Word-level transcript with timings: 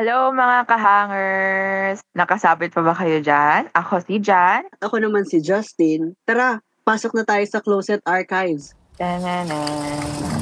Hello 0.00 0.32
mga 0.32 0.64
kahangers! 0.64 2.00
Nakasabit 2.16 2.72
pa 2.72 2.80
ba 2.80 2.96
kayo 2.96 3.20
dyan? 3.20 3.68
Ako 3.76 4.00
si 4.00 4.16
Jan. 4.16 4.64
Ako 4.80 4.96
naman 4.96 5.28
si 5.28 5.44
Justin. 5.44 6.16
Tara, 6.24 6.56
pasok 6.88 7.20
na 7.20 7.28
tayo 7.28 7.44
sa 7.44 7.60
Closet 7.60 8.00
Archives. 8.08 8.72
Tananan. 8.96 10.40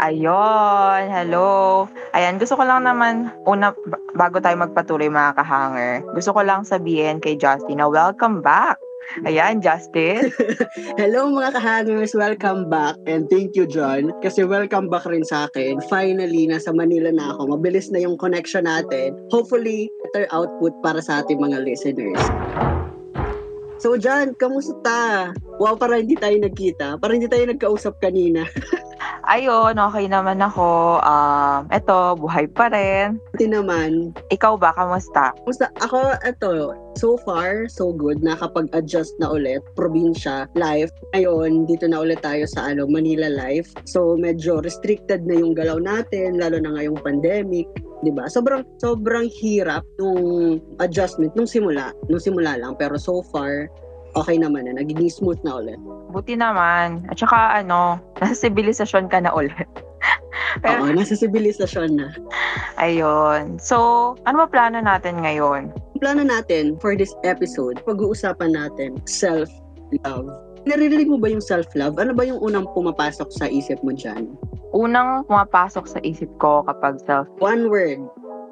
Ayun, 0.00 1.04
hello. 1.12 1.84
Ayan, 2.16 2.40
gusto 2.40 2.56
ko 2.56 2.64
lang 2.64 2.88
naman, 2.88 3.28
una, 3.44 3.76
bago 4.16 4.40
tayo 4.40 4.56
magpatuloy 4.56 5.12
mga 5.12 5.44
kahanger, 5.44 6.00
gusto 6.16 6.32
ko 6.32 6.40
lang 6.40 6.64
sabihin 6.64 7.20
kay 7.20 7.36
Justin 7.36 7.76
na 7.76 7.92
welcome 7.92 8.40
back. 8.40 8.80
Ayan, 9.24 9.64
Justin. 9.64 10.28
Hello 11.00 11.32
mga 11.32 11.56
kahangers, 11.56 12.12
welcome 12.12 12.68
back. 12.68 12.92
And 13.08 13.24
thank 13.32 13.56
you, 13.56 13.64
John. 13.64 14.12
Kasi 14.20 14.44
welcome 14.44 14.92
back 14.92 15.08
rin 15.08 15.24
sa 15.24 15.48
akin. 15.48 15.80
Finally, 15.88 16.52
nasa 16.52 16.76
Manila 16.76 17.08
na 17.08 17.32
ako. 17.32 17.56
Mabilis 17.56 17.88
na 17.88 18.04
yung 18.04 18.20
connection 18.20 18.68
natin. 18.68 19.16
Hopefully, 19.32 19.88
better 20.04 20.28
output 20.28 20.76
para 20.84 21.00
sa 21.00 21.24
ating 21.24 21.40
mga 21.40 21.64
listeners. 21.64 22.20
So, 23.80 23.96
John, 23.96 24.36
kamusta? 24.36 25.32
Wow, 25.56 25.80
para 25.80 26.04
hindi 26.04 26.18
tayo 26.18 26.36
nagkita. 26.44 27.00
Para 27.00 27.16
hindi 27.16 27.30
tayo 27.30 27.48
nagkausap 27.48 27.96
kanina. 28.04 28.44
Ayun, 29.28 29.76
okay 29.76 30.08
naman 30.08 30.40
ako. 30.40 31.04
Um, 31.04 31.68
eto, 31.68 32.16
buhay 32.16 32.48
pa 32.48 32.72
rin. 32.72 33.20
Pati 33.36 33.44
naman, 33.44 34.16
Ikaw 34.32 34.56
ba, 34.56 34.72
kamusta? 34.72 35.36
Musta 35.44 35.68
ako, 35.84 36.16
eto, 36.24 36.72
so 36.96 37.20
far, 37.28 37.68
so 37.68 37.92
good. 37.92 38.24
Nakapag-adjust 38.24 39.12
na 39.20 39.28
ulit. 39.28 39.60
Probinsya, 39.76 40.48
life. 40.56 40.88
Ngayon, 41.12 41.68
dito 41.68 41.84
na 41.84 42.00
ulit 42.00 42.24
tayo 42.24 42.48
sa 42.48 42.72
ano, 42.72 42.88
Manila 42.88 43.28
life. 43.28 43.68
So, 43.84 44.16
medyo 44.16 44.64
restricted 44.64 45.28
na 45.28 45.36
yung 45.36 45.52
galaw 45.52 45.76
natin, 45.76 46.40
lalo 46.40 46.56
na 46.56 46.72
ngayong 46.80 46.96
pandemic. 47.04 47.68
'di 47.98 48.14
ba? 48.14 48.30
Sobrang 48.30 48.62
sobrang 48.78 49.26
hirap 49.26 49.82
nung 49.98 50.62
adjustment 50.78 51.34
nung 51.34 51.50
simula, 51.50 51.90
nung 52.06 52.22
simula 52.22 52.54
lang 52.54 52.78
pero 52.78 52.94
so 52.94 53.26
far 53.34 53.66
okay 54.16 54.36
naman 54.40 54.68
na 54.68 54.78
nagiging 54.78 55.10
smooth 55.10 55.40
na 55.44 55.60
ulit. 55.60 55.80
Buti 56.12 56.38
naman. 56.38 57.04
At 57.12 57.20
saka 57.20 57.60
ano, 57.60 58.00
nasa 58.22 58.48
sibilisasyon 58.48 59.12
ka 59.12 59.20
na 59.20 59.32
ulit. 59.34 59.52
Pero, 60.64 60.88
Oo, 60.88 60.94
nasa 60.94 61.14
sibilisasyon 61.18 62.00
na. 62.00 62.08
ayun. 62.80 63.60
So, 63.60 64.14
ano 64.24 64.44
ba 64.44 64.46
plano 64.48 64.80
natin 64.80 65.20
ngayon? 65.20 65.70
Ang 65.74 66.00
plano 66.00 66.22
natin 66.24 66.78
for 66.80 66.96
this 66.96 67.12
episode, 67.22 67.82
pag-uusapan 67.84 68.54
natin 68.56 68.98
self-love. 69.04 70.28
Naririnig 70.66 71.08
mo 71.10 71.18
ba 71.20 71.30
yung 71.30 71.44
self-love? 71.44 72.00
Ano 72.00 72.12
ba 72.16 72.26
yung 72.26 72.40
unang 72.40 72.66
pumapasok 72.72 73.28
sa 73.34 73.46
isip 73.46 73.78
mo 73.84 73.92
dyan? 73.94 74.34
Unang 74.74 75.24
pumapasok 75.26 75.84
sa 75.88 75.98
isip 76.04 76.28
ko 76.42 76.64
kapag 76.66 77.00
self 77.08 77.28
One 77.40 77.68
word. 77.72 78.02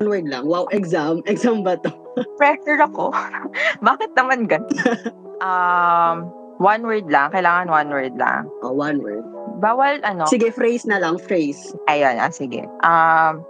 One 0.01 0.09
word 0.09 0.27
lang. 0.29 0.49
Wow, 0.49 0.69
exam. 0.73 1.21
Exam 1.29 1.61
ba 1.65 1.77
to? 1.81 1.93
pressure 2.41 2.81
ako. 2.81 3.13
Bakit 3.87 4.17
naman 4.17 4.49
ganun? 4.49 4.73
um, 5.41 6.31
one 6.59 6.83
word 6.85 7.09
lang. 7.09 7.33
Kailangan 7.33 7.69
one 7.69 7.89
word 7.91 8.15
lang. 8.17 8.49
Oh, 8.63 8.73
one 8.73 9.01
word. 9.03 9.25
Bawal 9.61 10.01
ano. 10.05 10.29
Sige, 10.29 10.53
phrase 10.53 10.85
na 10.85 11.01
lang. 11.01 11.17
Phrase. 11.17 11.73
Ayun, 11.89 12.21
ah, 12.21 12.33
sige. 12.33 12.69
Um, 12.85 13.45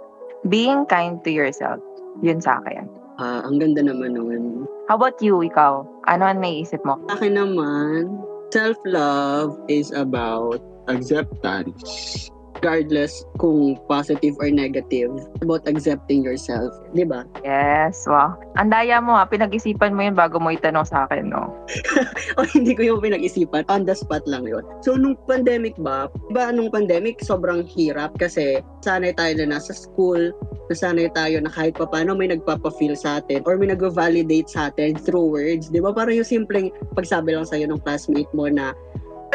being 0.47 0.87
kind 0.87 1.19
to 1.23 1.31
yourself. 1.31 1.79
Yun 2.23 2.39
sa 2.39 2.63
akin. 2.63 2.87
Ah, 3.17 3.43
ang 3.43 3.57
ganda 3.57 3.81
naman 3.81 4.13
nun. 4.15 4.69
How 4.87 4.95
about 4.95 5.19
you, 5.19 5.41
ikaw? 5.43 5.83
Ano 6.07 6.23
ang 6.23 6.39
naiisip 6.39 6.79
mo? 6.87 7.01
Sa 7.11 7.19
akin 7.19 7.35
naman, 7.35 8.15
self-love 8.55 9.57
is 9.67 9.91
about 9.91 10.63
acceptance. 10.87 12.31
Regardless 12.57 13.21
kung 13.37 13.77
positive 13.85 14.33
or 14.41 14.49
negative, 14.49 15.13
about 15.45 15.61
accepting 15.69 16.25
yourself. 16.25 16.73
Di 16.97 17.05
ba? 17.05 17.21
Yes, 17.45 18.09
wow. 18.09 18.33
Ang 18.57 18.73
daya 18.73 18.97
mo 18.97 19.13
ha, 19.13 19.29
pinag-isipan 19.29 19.93
mo 19.93 20.01
yun 20.01 20.17
bago 20.17 20.41
mo 20.41 20.49
itanong 20.49 20.89
sa 20.89 21.05
akin, 21.05 21.29
no? 21.29 21.53
o 22.41 22.49
hindi 22.49 22.73
ko 22.73 22.81
yung 22.81 23.01
pinag-isipan. 23.05 23.69
On 23.69 23.85
the 23.85 23.93
spot 23.93 24.25
lang 24.25 24.49
yun. 24.49 24.65
So, 24.81 24.97
nung 24.97 25.13
pandemic 25.29 25.77
ba, 25.77 26.09
ba 26.33 26.49
nung 26.49 26.73
pandemic, 26.73 27.21
sobrang 27.21 27.61
hirap 27.69 28.17
kasi 28.17 28.65
sanay 28.81 29.13
tayo 29.13 29.37
na 29.37 29.61
nasa 29.61 29.77
school, 29.77 30.33
nasanay 30.73 31.11
tayo 31.13 31.37
na 31.39 31.51
kahit 31.51 31.77
papano 31.77 32.17
may 32.17 32.31
nagpapa-feel 32.31 32.97
sa 32.97 33.21
atin 33.21 33.43
or 33.45 33.55
may 33.55 33.69
nag-validate 33.69 34.49
sa 34.49 34.73
atin 34.73 34.97
through 34.97 35.29
words. 35.29 35.69
Di 35.69 35.79
ba? 35.79 35.93
Parang 35.93 36.17
yung 36.17 36.27
simpleng 36.27 36.73
pagsabi 36.97 37.37
lang 37.37 37.45
sa'yo 37.45 37.69
ng 37.69 37.81
classmate 37.85 38.29
mo 38.33 38.49
na 38.49 38.73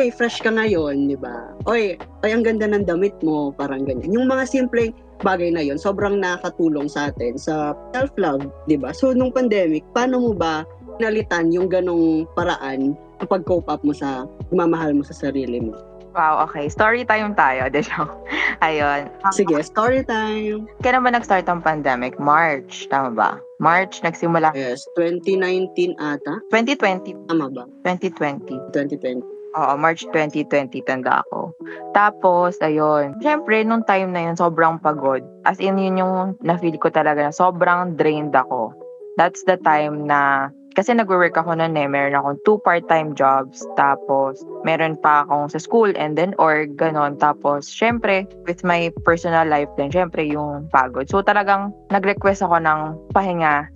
Oy, 0.00 0.08
fresh 0.08 0.40
ka 0.40 0.48
ngayon, 0.48 1.12
di 1.12 1.18
ba? 1.20 1.52
Oy, 1.68 2.00
ay 2.24 2.30
ang 2.32 2.40
ganda 2.40 2.64
ng 2.64 2.88
damit 2.88 3.12
mo, 3.20 3.52
parang 3.52 3.84
ganyan. 3.84 4.08
Yung 4.08 4.24
mga 4.24 4.48
simpleng 4.48 4.96
bagay 5.20 5.52
na 5.52 5.60
yon 5.60 5.76
sobrang 5.76 6.16
nakatulong 6.16 6.88
sa 6.88 7.12
atin 7.12 7.36
sa 7.36 7.76
self-love, 7.92 8.48
di 8.64 8.80
ba? 8.80 8.96
So, 8.96 9.12
nung 9.12 9.36
pandemic, 9.36 9.84
paano 9.92 10.16
mo 10.16 10.32
ba 10.32 10.64
nalitan 10.96 11.52
yung 11.52 11.68
ganong 11.68 12.24
paraan 12.32 12.96
ang 13.20 13.28
pag-cope 13.28 13.68
up 13.68 13.84
mo 13.84 13.92
sa 13.92 14.24
mamahal 14.48 14.96
mo 14.96 15.04
sa 15.04 15.12
sarili 15.12 15.60
mo? 15.60 15.76
Wow, 16.12 16.44
okay. 16.44 16.68
Story 16.68 17.08
time 17.08 17.32
tayo. 17.32 17.68
De 17.72 17.80
joke. 17.80 18.12
Ayun. 18.60 19.08
Sige, 19.32 19.60
story 19.64 20.04
time. 20.04 20.68
Kailan 20.84 21.04
ba 21.04 21.12
nag-start 21.12 21.48
ang 21.48 21.64
pandemic? 21.64 22.16
March, 22.20 22.88
tama 22.92 23.12
ba? 23.12 23.30
March, 23.60 24.00
nagsimula. 24.04 24.52
Yes, 24.52 24.84
2019 24.96 25.96
ata. 26.00 26.40
2020. 26.52 27.16
Tama 27.32 27.48
ba? 27.52 27.64
2020. 27.88 28.72
2020. 28.76 29.41
Oo, 29.52 29.72
March 29.76 30.08
2020, 30.08 30.80
tanda 30.88 31.20
ako. 31.28 31.52
Tapos, 31.92 32.56
ayun. 32.64 33.12
Siyempre, 33.20 33.60
nung 33.68 33.84
time 33.84 34.08
na 34.08 34.24
yun, 34.24 34.36
sobrang 34.36 34.80
pagod. 34.80 35.20
As 35.44 35.60
in, 35.60 35.76
yun 35.76 36.00
yung 36.00 36.14
na-feel 36.40 36.80
ko 36.80 36.88
talaga 36.88 37.20
na 37.20 37.34
sobrang 37.34 38.00
drained 38.00 38.32
ako. 38.32 38.72
That's 39.20 39.44
the 39.44 39.60
time 39.60 40.08
na, 40.08 40.48
kasi 40.72 40.96
nag-work 40.96 41.36
ako 41.36 41.52
noon 41.52 41.76
eh, 41.76 41.84
meron 41.84 42.16
akong 42.16 42.40
two 42.48 42.56
part-time 42.64 43.12
jobs, 43.12 43.60
tapos 43.76 44.40
meron 44.64 44.96
pa 44.96 45.28
akong 45.28 45.52
sa 45.52 45.60
school 45.60 45.92
and 46.00 46.16
then 46.16 46.32
org, 46.40 46.80
ganon. 46.80 47.20
Tapos, 47.20 47.68
syempre, 47.68 48.24
with 48.48 48.64
my 48.64 48.88
personal 49.04 49.44
life 49.44 49.68
din, 49.76 49.92
syempre 49.92 50.24
yung 50.24 50.72
pagod. 50.72 51.12
So, 51.12 51.20
talagang 51.20 51.76
nag-request 51.92 52.40
ako 52.40 52.56
ng 52.56 52.80
pahinga 53.12 53.68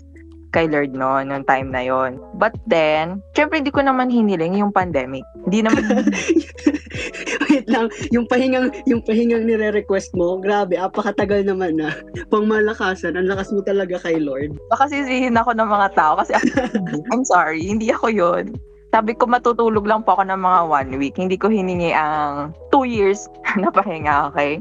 kay 0.56 0.65
Lord 0.72 0.97
no, 0.97 1.21
nung 1.21 1.44
time 1.44 1.69
na 1.69 1.84
yon. 1.84 2.17
But 2.41 2.56
then, 2.65 3.21
syempre 3.37 3.61
hindi 3.61 3.69
ko 3.69 3.84
naman 3.84 4.09
hiniling 4.09 4.56
yung 4.56 4.72
pandemic. 4.72 5.21
Hindi 5.44 5.69
naman, 5.69 5.84
Wait 7.53 7.69
lang, 7.69 7.93
yung 8.09 8.25
pahingang 8.25 8.72
yung 8.89 9.05
pahingang 9.05 9.44
nire-request 9.44 10.17
mo, 10.17 10.41
grabe, 10.41 10.81
apakatagal 10.81 11.44
naman 11.44 11.77
na. 11.77 11.93
Pangmalakasan, 12.33 13.21
ang 13.21 13.28
lakas 13.28 13.53
mo 13.53 13.61
talaga 13.61 14.00
kay 14.00 14.17
Lord. 14.17 14.56
baka 14.72 14.89
sisihin 14.89 15.37
ako 15.37 15.53
ng 15.53 15.69
mga 15.69 15.89
tao 15.93 16.17
kasi 16.17 16.33
ako, 16.33 16.49
I'm 17.12 17.25
sorry, 17.28 17.61
hindi 17.61 17.93
ako 17.93 18.09
yon. 18.09 18.56
Sabi 18.96 19.12
ko 19.12 19.28
matutulog 19.28 19.84
lang 19.84 20.08
po 20.08 20.16
ako 20.16 20.24
ng 20.24 20.40
mga 20.40 20.60
one 20.72 20.90
week. 20.96 21.20
Hindi 21.20 21.36
ko 21.36 21.52
hiningi 21.52 21.92
ang 21.92 22.56
two 22.72 22.88
years 22.88 23.28
na 23.60 23.68
pahinga, 23.68 24.32
okay? 24.32 24.56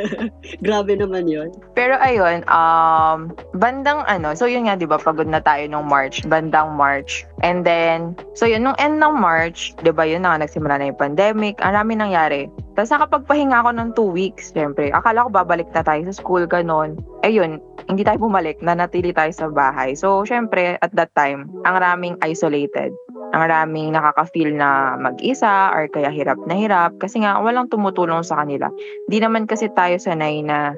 Grabe 0.68 1.00
naman 1.00 1.24
yon. 1.24 1.48
Pero 1.72 1.96
ayun, 1.96 2.44
um, 2.52 3.32
bandang 3.56 4.04
ano, 4.04 4.36
so 4.36 4.44
yun 4.44 4.68
nga, 4.68 4.76
di 4.76 4.84
ba, 4.84 5.00
pagod 5.00 5.24
na 5.24 5.40
tayo 5.40 5.64
nung 5.64 5.88
March, 5.88 6.20
bandang 6.28 6.76
March. 6.76 7.24
And 7.40 7.64
then, 7.64 8.20
so 8.36 8.44
yun, 8.44 8.68
nung 8.68 8.76
end 8.76 9.00
ng 9.00 9.16
March, 9.16 9.72
di 9.80 9.88
ba 9.96 10.04
yun 10.04 10.28
na 10.28 10.36
nga, 10.36 10.44
nagsimula 10.44 10.76
na 10.76 10.92
yung 10.92 11.00
pandemic, 11.00 11.56
ang 11.64 11.72
dami 11.72 11.96
nangyari. 11.96 12.52
Tapos 12.76 12.92
nakapagpahinga 12.92 13.64
ako 13.64 13.70
ng 13.80 13.88
two 13.96 14.10
weeks, 14.12 14.52
syempre. 14.52 14.92
Akala 14.92 15.24
ko 15.24 15.32
babalik 15.32 15.72
na 15.72 15.80
tayo 15.80 16.04
sa 16.04 16.20
school, 16.20 16.44
ganon. 16.44 17.00
Ayun, 17.24 17.64
hindi 17.88 18.04
tayo 18.04 18.22
bumalik, 18.22 18.60
nanatili 18.60 19.10
tayo 19.16 19.32
sa 19.32 19.48
bahay. 19.48 19.96
So, 19.96 20.22
syempre, 20.28 20.76
at 20.84 20.92
that 20.96 21.16
time, 21.16 21.48
ang 21.64 21.80
raming 21.80 22.20
isolated. 22.22 22.92
Ang 23.30 23.42
raming 23.46 23.94
nakaka-feel 23.94 24.58
na 24.58 24.98
mag-isa 24.98 25.70
or 25.70 25.86
kaya 25.86 26.10
hirap 26.10 26.38
na 26.50 26.58
hirap 26.58 26.98
kasi 26.98 27.22
nga 27.22 27.38
walang 27.38 27.70
tumutulong 27.70 28.26
sa 28.26 28.42
kanila. 28.42 28.66
Di 29.06 29.22
naman 29.22 29.46
kasi 29.46 29.70
tayo 29.72 29.96
sanay 30.02 30.42
na 30.42 30.74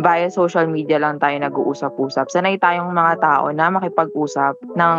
via 0.00 0.28
social 0.28 0.68
media 0.68 1.00
lang 1.00 1.16
tayo 1.16 1.36
nag-uusap-usap. 1.40 2.28
Sanay 2.28 2.60
tayong 2.60 2.92
mga 2.92 3.20
tao 3.20 3.48
na 3.52 3.72
makipag-usap 3.72 4.56
ng 4.76 4.98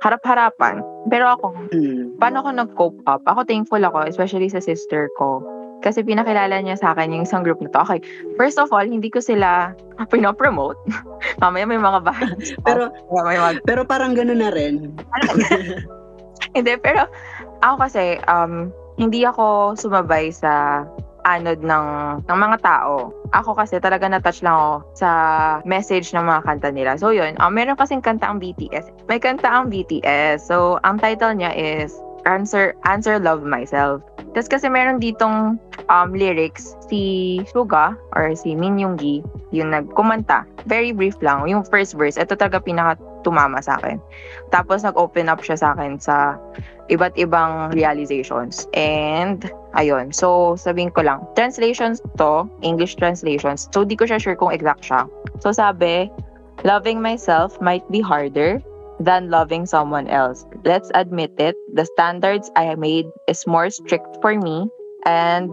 harap-harapan. 0.00 0.80
Pero 1.12 1.28
ako, 1.28 1.46
Hmm. 1.72 2.16
paano 2.16 2.40
ako 2.40 2.50
nag-cope 2.56 3.00
up? 3.04 3.20
Ako 3.28 3.44
thankful 3.44 3.80
ako, 3.84 4.08
especially 4.08 4.48
sa 4.48 4.60
sister 4.60 5.12
ko. 5.20 5.44
Kasi 5.80 6.04
pinakilala 6.04 6.60
niya 6.60 6.76
sa 6.76 6.92
akin 6.92 7.16
yung 7.16 7.24
isang 7.24 7.40
group 7.40 7.56
na 7.60 7.72
to. 7.72 7.80
Okay, 7.84 8.00
first 8.36 8.60
of 8.60 8.68
all, 8.68 8.84
hindi 8.84 9.08
ko 9.08 9.20
sila 9.20 9.72
pinopromote. 10.12 10.76
Mamaya 11.40 11.64
may 11.64 11.80
mga 11.80 12.00
bahay. 12.04 12.32
Pero 12.64 12.92
may 13.12 13.36
mga 13.40 13.64
pero 13.64 13.80
parang 13.84 14.12
gano'n 14.12 14.40
na 14.40 14.52
rin. 14.52 14.92
Hindi, 16.56 16.74
pero 16.82 17.06
ako 17.62 17.86
kasi, 17.86 18.18
um, 18.26 18.72
hindi 19.00 19.24
ako 19.24 19.76
sumabay 19.80 20.28
sa 20.28 20.84
anod 21.24 21.60
ng, 21.60 21.86
ng 22.28 22.38
mga 22.38 22.58
tao. 22.64 23.12
Ako 23.32 23.56
kasi 23.56 23.80
talaga 23.80 24.08
na-touch 24.08 24.40
lang 24.44 24.56
ako 24.56 24.74
sa 24.96 25.10
message 25.68 26.12
ng 26.12 26.24
mga 26.24 26.40
kanta 26.44 26.68
nila. 26.72 26.96
So 26.96 27.12
yun, 27.12 27.36
um, 27.40 27.52
meron 27.52 27.76
kasing 27.76 28.04
kanta 28.04 28.28
ang 28.28 28.40
BTS. 28.40 28.88
May 29.08 29.20
kanta 29.20 29.48
ang 29.48 29.68
BTS. 29.68 30.44
So, 30.44 30.80
ang 30.84 31.00
title 31.00 31.36
niya 31.36 31.52
is 31.56 31.96
answer 32.28 32.76
answer 32.84 33.16
love 33.16 33.44
myself. 33.44 34.04
Tapos 34.36 34.48
kasi 34.48 34.68
meron 34.68 35.00
ditong 35.00 35.56
um, 35.88 36.08
lyrics 36.14 36.76
si 36.86 37.40
Suga 37.50 37.96
or 38.14 38.32
si 38.36 38.54
Min 38.54 38.78
Yoongi 38.78 39.24
yung 39.50 39.74
nagkumanta. 39.74 40.46
Very 40.68 40.92
brief 40.92 41.18
lang. 41.24 41.48
Yung 41.50 41.66
first 41.66 41.98
verse, 41.98 42.20
ito 42.20 42.36
talaga 42.36 42.62
pinaka 42.62 43.00
tumama 43.22 43.62
sa 43.62 43.76
akin. 43.80 44.00
Tapos 44.50 44.82
nag-open 44.82 45.28
up 45.28 45.40
siya 45.44 45.56
sa 45.58 45.68
akin 45.76 46.00
sa 46.00 46.38
iba't 46.90 47.14
ibang 47.14 47.70
realizations. 47.72 48.66
And 48.74 49.46
ayun. 49.78 50.10
So 50.10 50.58
sabihin 50.58 50.90
ko 50.92 51.06
lang, 51.06 51.22
translations 51.38 52.02
to, 52.18 52.50
English 52.60 52.98
translations. 52.98 53.70
So 53.70 53.86
di 53.86 53.94
ko 53.94 54.04
siya 54.04 54.18
sure 54.18 54.34
kung 54.34 54.50
exact 54.50 54.82
siya. 54.82 55.06
So 55.38 55.54
sabi, 55.54 56.10
loving 56.66 56.98
myself 57.00 57.56
might 57.62 57.86
be 57.88 58.02
harder 58.02 58.58
than 59.00 59.32
loving 59.32 59.64
someone 59.64 60.10
else. 60.10 60.44
Let's 60.66 60.92
admit 60.92 61.32
it, 61.40 61.56
the 61.72 61.88
standards 61.96 62.50
I 62.58 62.74
made 62.76 63.08
is 63.30 63.46
more 63.46 63.70
strict 63.70 64.20
for 64.20 64.36
me 64.36 64.68
and 65.08 65.48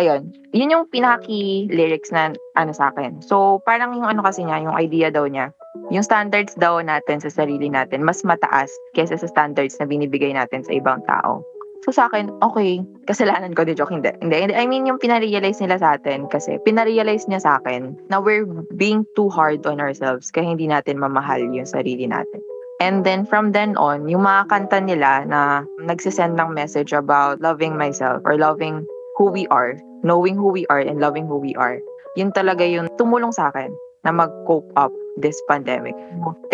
ayun, 0.00 0.32
yun 0.52 0.72
yung 0.72 0.86
pinaki 0.88 1.68
lyrics 1.68 2.08
na 2.12 2.32
ano 2.56 2.72
sa 2.72 2.88
akin. 2.92 3.20
So 3.20 3.60
parang 3.68 3.96
yung 3.96 4.08
ano 4.08 4.24
kasi 4.24 4.44
niya, 4.44 4.64
yung 4.64 4.76
idea 4.76 5.12
daw 5.12 5.28
niya, 5.28 5.52
yung 5.90 6.04
standards 6.04 6.54
daw 6.58 6.82
natin 6.82 7.22
sa 7.22 7.30
sarili 7.30 7.70
natin 7.70 8.02
mas 8.02 8.26
mataas 8.26 8.70
kaysa 8.98 9.16
sa 9.16 9.30
standards 9.30 9.78
na 9.78 9.86
binibigay 9.86 10.34
natin 10.34 10.66
sa 10.66 10.74
ibang 10.74 11.02
tao. 11.06 11.46
So 11.86 11.94
sa 11.94 12.10
akin, 12.10 12.34
okay, 12.42 12.82
kasalanan 13.06 13.54
ko, 13.54 13.62
di 13.62 13.78
joke, 13.78 13.94
hindi. 13.94 14.10
Hindi, 14.18 14.50
I 14.50 14.66
mean, 14.66 14.90
yung 14.90 14.98
pinarealize 14.98 15.62
nila 15.62 15.78
sa 15.78 15.94
atin 15.94 16.26
kasi 16.26 16.58
pinarealize 16.66 17.30
niya 17.30 17.38
sa 17.38 17.62
akin 17.62 17.94
na 18.10 18.18
we're 18.18 18.42
being 18.74 19.06
too 19.14 19.30
hard 19.30 19.62
on 19.70 19.78
ourselves 19.78 20.34
kaya 20.34 20.50
hindi 20.50 20.66
natin 20.66 20.98
mamahal 20.98 21.38
yung 21.38 21.68
sarili 21.68 22.10
natin. 22.10 22.42
And 22.82 23.06
then 23.06 23.22
from 23.22 23.54
then 23.54 23.78
on, 23.78 24.10
yung 24.10 24.26
mga 24.26 24.50
kanta 24.50 24.82
nila 24.82 25.24
na 25.30 25.62
nagsisend 25.78 26.34
ng 26.34 26.58
message 26.58 26.90
about 26.90 27.38
loving 27.38 27.78
myself 27.78 28.18
or 28.26 28.34
loving 28.34 28.82
who 29.14 29.30
we 29.30 29.46
are, 29.54 29.78
knowing 30.02 30.34
who 30.34 30.50
we 30.50 30.66
are 30.66 30.82
and 30.82 30.98
loving 30.98 31.30
who 31.30 31.38
we 31.38 31.54
are, 31.54 31.78
yun 32.18 32.34
talaga 32.34 32.66
yung 32.66 32.90
tumulong 32.98 33.30
sa 33.30 33.54
akin 33.54 33.70
na 34.06 34.14
mag-cope 34.14 34.70
up 34.78 34.94
this 35.18 35.34
pandemic. 35.50 35.98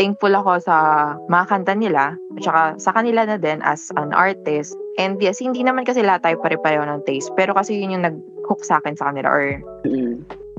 Thankful 0.00 0.32
ako 0.32 0.62
sa 0.64 0.76
mga 1.28 1.44
kanta 1.52 1.74
nila 1.76 2.16
at 2.16 2.42
saka 2.42 2.62
sa 2.80 2.90
kanila 2.96 3.28
na 3.28 3.36
din 3.36 3.60
as 3.60 3.92
an 4.00 4.16
artist. 4.16 4.72
And 4.96 5.20
yes, 5.20 5.44
hindi 5.44 5.60
naman 5.60 5.84
kasi 5.84 6.00
lahat 6.00 6.24
tayo 6.24 6.40
pare-pareho 6.40 6.82
ng 6.88 7.04
taste. 7.04 7.28
Pero 7.36 7.52
kasi 7.52 7.76
yun 7.76 8.00
yung 8.00 8.06
nag-hook 8.08 8.64
sa 8.64 8.80
akin 8.80 8.96
sa 8.96 9.12
kanila 9.12 9.28
or 9.28 9.60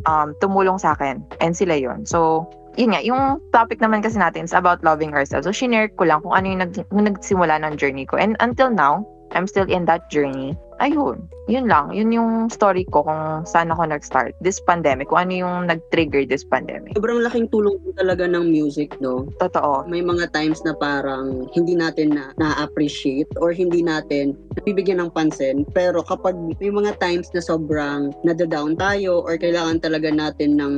um, 0.05 0.37
tumulong 0.37 0.77
sa 0.77 0.93
akin. 0.93 1.23
And 1.41 1.57
sila 1.57 1.73
yun. 1.79 2.05
So, 2.05 2.45
yun 2.75 2.93
nga, 2.93 3.01
yung 3.05 3.39
topic 3.53 3.77
naman 3.79 4.01
kasi 4.01 4.17
natin 4.17 4.49
is 4.49 4.55
about 4.55 4.81
loving 4.81 5.13
ourselves. 5.13 5.45
So, 5.45 5.53
shinare 5.53 5.93
ko 5.93 6.09
lang 6.09 6.25
kung 6.25 6.33
ano 6.33 6.45
yung, 6.49 6.61
nag, 6.65 6.73
yung 6.89 7.05
nagsimula 7.05 7.61
ng 7.61 7.77
journey 7.77 8.05
ko. 8.05 8.17
And 8.17 8.35
until 8.41 8.73
now, 8.73 9.05
I'm 9.33 9.49
still 9.49 9.67
in 9.69 9.85
that 9.89 10.09
journey. 10.13 10.53
Ayun, 10.81 11.29
yun 11.47 11.69
lang. 11.69 11.93
Yun 11.93 12.09
yung 12.11 12.31
story 12.49 12.83
ko 12.89 13.05
kung 13.05 13.45
saan 13.45 13.69
ako 13.69 13.87
nag-start. 13.87 14.33
This 14.41 14.59
pandemic, 14.61 15.09
kung 15.09 15.29
ano 15.29 15.33
yung 15.33 15.55
nag-trigger 15.69 16.25
this 16.25 16.43
pandemic. 16.43 16.93
Sobrang 16.97 17.21
laking 17.23 17.49
tulong 17.53 17.77
talaga 17.95 18.25
ng 18.25 18.49
music, 18.49 18.97
no? 18.99 19.29
Totoo. 19.37 19.85
May 19.85 20.01
mga 20.01 20.33
times 20.33 20.59
na 20.65 20.73
parang 20.75 21.47
hindi 21.53 21.77
natin 21.77 22.17
na 22.17 22.33
na-appreciate 22.41 23.29
or 23.37 23.53
hindi 23.53 23.85
natin 23.85 24.35
nabibigyan 24.59 24.99
ng 25.01 25.13
pansin. 25.13 25.63
Pero 25.71 26.01
kapag 26.03 26.35
may 26.59 26.73
mga 26.73 26.97
times 26.99 27.29
na 27.31 27.41
sobrang 27.41 28.11
nadadown 28.25 28.75
tayo 28.75 29.21
or 29.23 29.37
kailangan 29.37 29.79
talaga 29.79 30.09
natin 30.09 30.57
ng, 30.57 30.75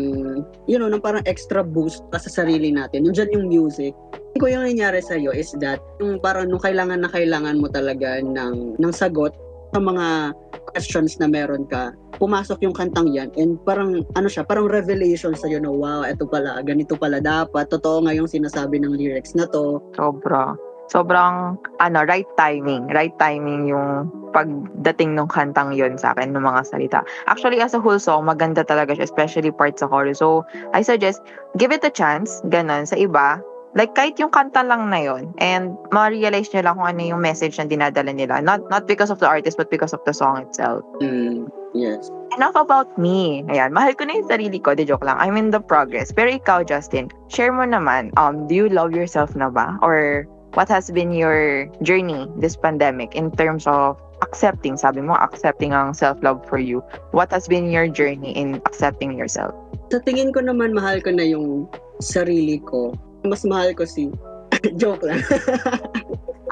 you 0.70 0.78
know, 0.78 0.92
ng 0.92 1.02
parang 1.02 1.24
extra 1.26 1.64
boost 1.64 2.04
pa 2.12 2.20
sa 2.20 2.30
sarili 2.30 2.70
natin, 2.70 3.08
yun 3.10 3.16
dyan 3.16 3.32
yung 3.32 3.48
music. 3.48 3.96
Ko 4.36 4.52
yung 4.52 4.68
nangyari 4.68 5.00
sa'yo 5.00 5.32
is 5.32 5.56
that 5.64 5.80
yung 6.04 6.20
parang 6.20 6.52
nung 6.52 6.60
kailangan 6.60 7.00
na 7.00 7.08
kailangan 7.08 7.56
mo 7.56 7.72
talaga 7.72 8.20
ng, 8.20 8.76
ng 8.76 8.92
sagot 8.92 9.32
sa 9.72 9.80
mga 9.80 10.36
questions 10.76 11.16
na 11.24 11.32
meron 11.32 11.64
ka, 11.72 11.96
pumasok 12.20 12.60
yung 12.68 12.76
kantang 12.76 13.16
yan 13.16 13.32
and 13.40 13.56
parang 13.64 14.04
ano 14.20 14.28
siya, 14.28 14.44
parang 14.44 14.68
revelation 14.68 15.32
sa 15.40 15.48
na 15.48 15.72
wow, 15.72 16.04
eto 16.04 16.28
pala, 16.28 16.60
ganito 16.68 17.00
pala 17.00 17.24
dapat. 17.24 17.72
Totoo 17.72 18.04
nga 18.04 18.12
yung 18.12 18.28
sinasabi 18.28 18.76
ng 18.84 19.00
lyrics 19.00 19.40
na 19.40 19.48
to. 19.48 19.80
Sobra. 19.96 20.52
Sobrang, 20.92 21.56
ano, 21.80 22.04
right 22.04 22.28
timing. 22.36 22.92
Right 22.92 23.16
timing 23.16 23.72
yung 23.72 24.12
pagdating 24.36 25.16
ng 25.16 25.32
kantang 25.32 25.72
yon 25.72 25.96
sa 25.96 26.12
akin, 26.12 26.36
ng 26.36 26.44
mga 26.44 26.62
salita. 26.68 27.00
Actually, 27.32 27.64
as 27.64 27.72
a 27.72 27.80
whole 27.80 28.04
song, 28.04 28.28
maganda 28.28 28.68
talaga 28.68 28.92
siya, 28.92 29.08
especially 29.08 29.48
parts 29.48 29.80
sa 29.80 29.88
chorus. 29.88 30.20
So, 30.20 30.44
I 30.76 30.84
suggest, 30.84 31.24
give 31.56 31.72
it 31.72 31.88
a 31.88 31.90
chance, 31.90 32.44
ganun, 32.52 32.84
sa 32.84 33.00
iba. 33.00 33.40
Like, 33.76 33.92
kahit 33.92 34.16
yung 34.24 34.32
kanta 34.32 34.64
lang 34.64 34.88
na 34.88 35.04
yon 35.04 35.36
and 35.44 35.76
ma-realize 35.92 36.48
nyo 36.56 36.64
lang 36.64 36.76
kung 36.80 36.88
ano 36.96 37.02
yung 37.04 37.20
message 37.20 37.60
na 37.60 37.68
dinadala 37.68 38.16
nila. 38.16 38.40
Not 38.40 38.64
not 38.72 38.88
because 38.88 39.12
of 39.12 39.20
the 39.20 39.28
artist, 39.28 39.60
but 39.60 39.68
because 39.68 39.92
of 39.92 40.00
the 40.08 40.16
song 40.16 40.40
itself. 40.40 40.80
Mm, 41.04 41.52
yes. 41.76 42.08
Enough 42.40 42.56
about 42.56 42.96
me. 42.96 43.44
Ayan, 43.52 43.76
mahal 43.76 43.92
ko 44.00 44.08
na 44.08 44.16
yung 44.16 44.32
sarili 44.32 44.64
ko. 44.64 44.80
Di 44.80 44.88
joke 44.88 45.04
lang. 45.04 45.20
I'm 45.20 45.36
in 45.36 45.52
the 45.52 45.60
progress. 45.60 46.16
Pero 46.16 46.32
ikaw, 46.32 46.64
Justin, 46.64 47.12
share 47.28 47.52
mo 47.52 47.68
naman, 47.68 48.16
um, 48.16 48.48
do 48.48 48.56
you 48.56 48.72
love 48.72 48.96
yourself 48.96 49.36
na 49.36 49.52
ba? 49.52 49.76
Or 49.84 50.24
what 50.56 50.72
has 50.72 50.88
been 50.88 51.12
your 51.12 51.68
journey 51.84 52.32
this 52.40 52.56
pandemic 52.56 53.12
in 53.12 53.28
terms 53.36 53.68
of 53.68 54.00
accepting, 54.24 54.80
sabi 54.80 55.04
mo, 55.04 55.20
accepting 55.20 55.76
ang 55.76 55.92
self-love 55.92 56.48
for 56.48 56.58
you. 56.58 56.80
What 57.12 57.32
has 57.36 57.48
been 57.48 57.68
your 57.68 57.92
journey 57.92 58.32
in 58.32 58.64
accepting 58.64 59.20
yourself? 59.20 59.52
Sa 59.92 60.00
tingin 60.00 60.32
ko 60.32 60.40
naman, 60.40 60.72
mahal 60.72 61.04
ko 61.04 61.12
na 61.12 61.28
yung 61.28 61.68
sarili 62.00 62.64
ko. 62.64 62.96
Mas 63.26 63.44
mahal 63.44 63.74
ko 63.74 63.84
si... 63.84 64.10
Joke 64.82 65.04
lang. 65.04 65.22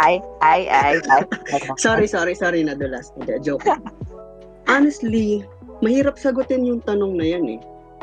Ay, 0.02 0.18
ay, 0.42 0.66
ay, 0.68 0.98
ay. 1.06 1.22
sorry, 1.78 2.10
sorry, 2.10 2.34
sorry, 2.34 2.66
nadulas. 2.66 3.14
Joke. 3.46 3.70
Honestly, 4.66 5.46
mahirap 5.86 6.18
sagutin 6.18 6.66
yung 6.66 6.81
tanong 6.81 7.14
na 7.14 7.25
yan 7.30 7.46
eh. 7.56 7.60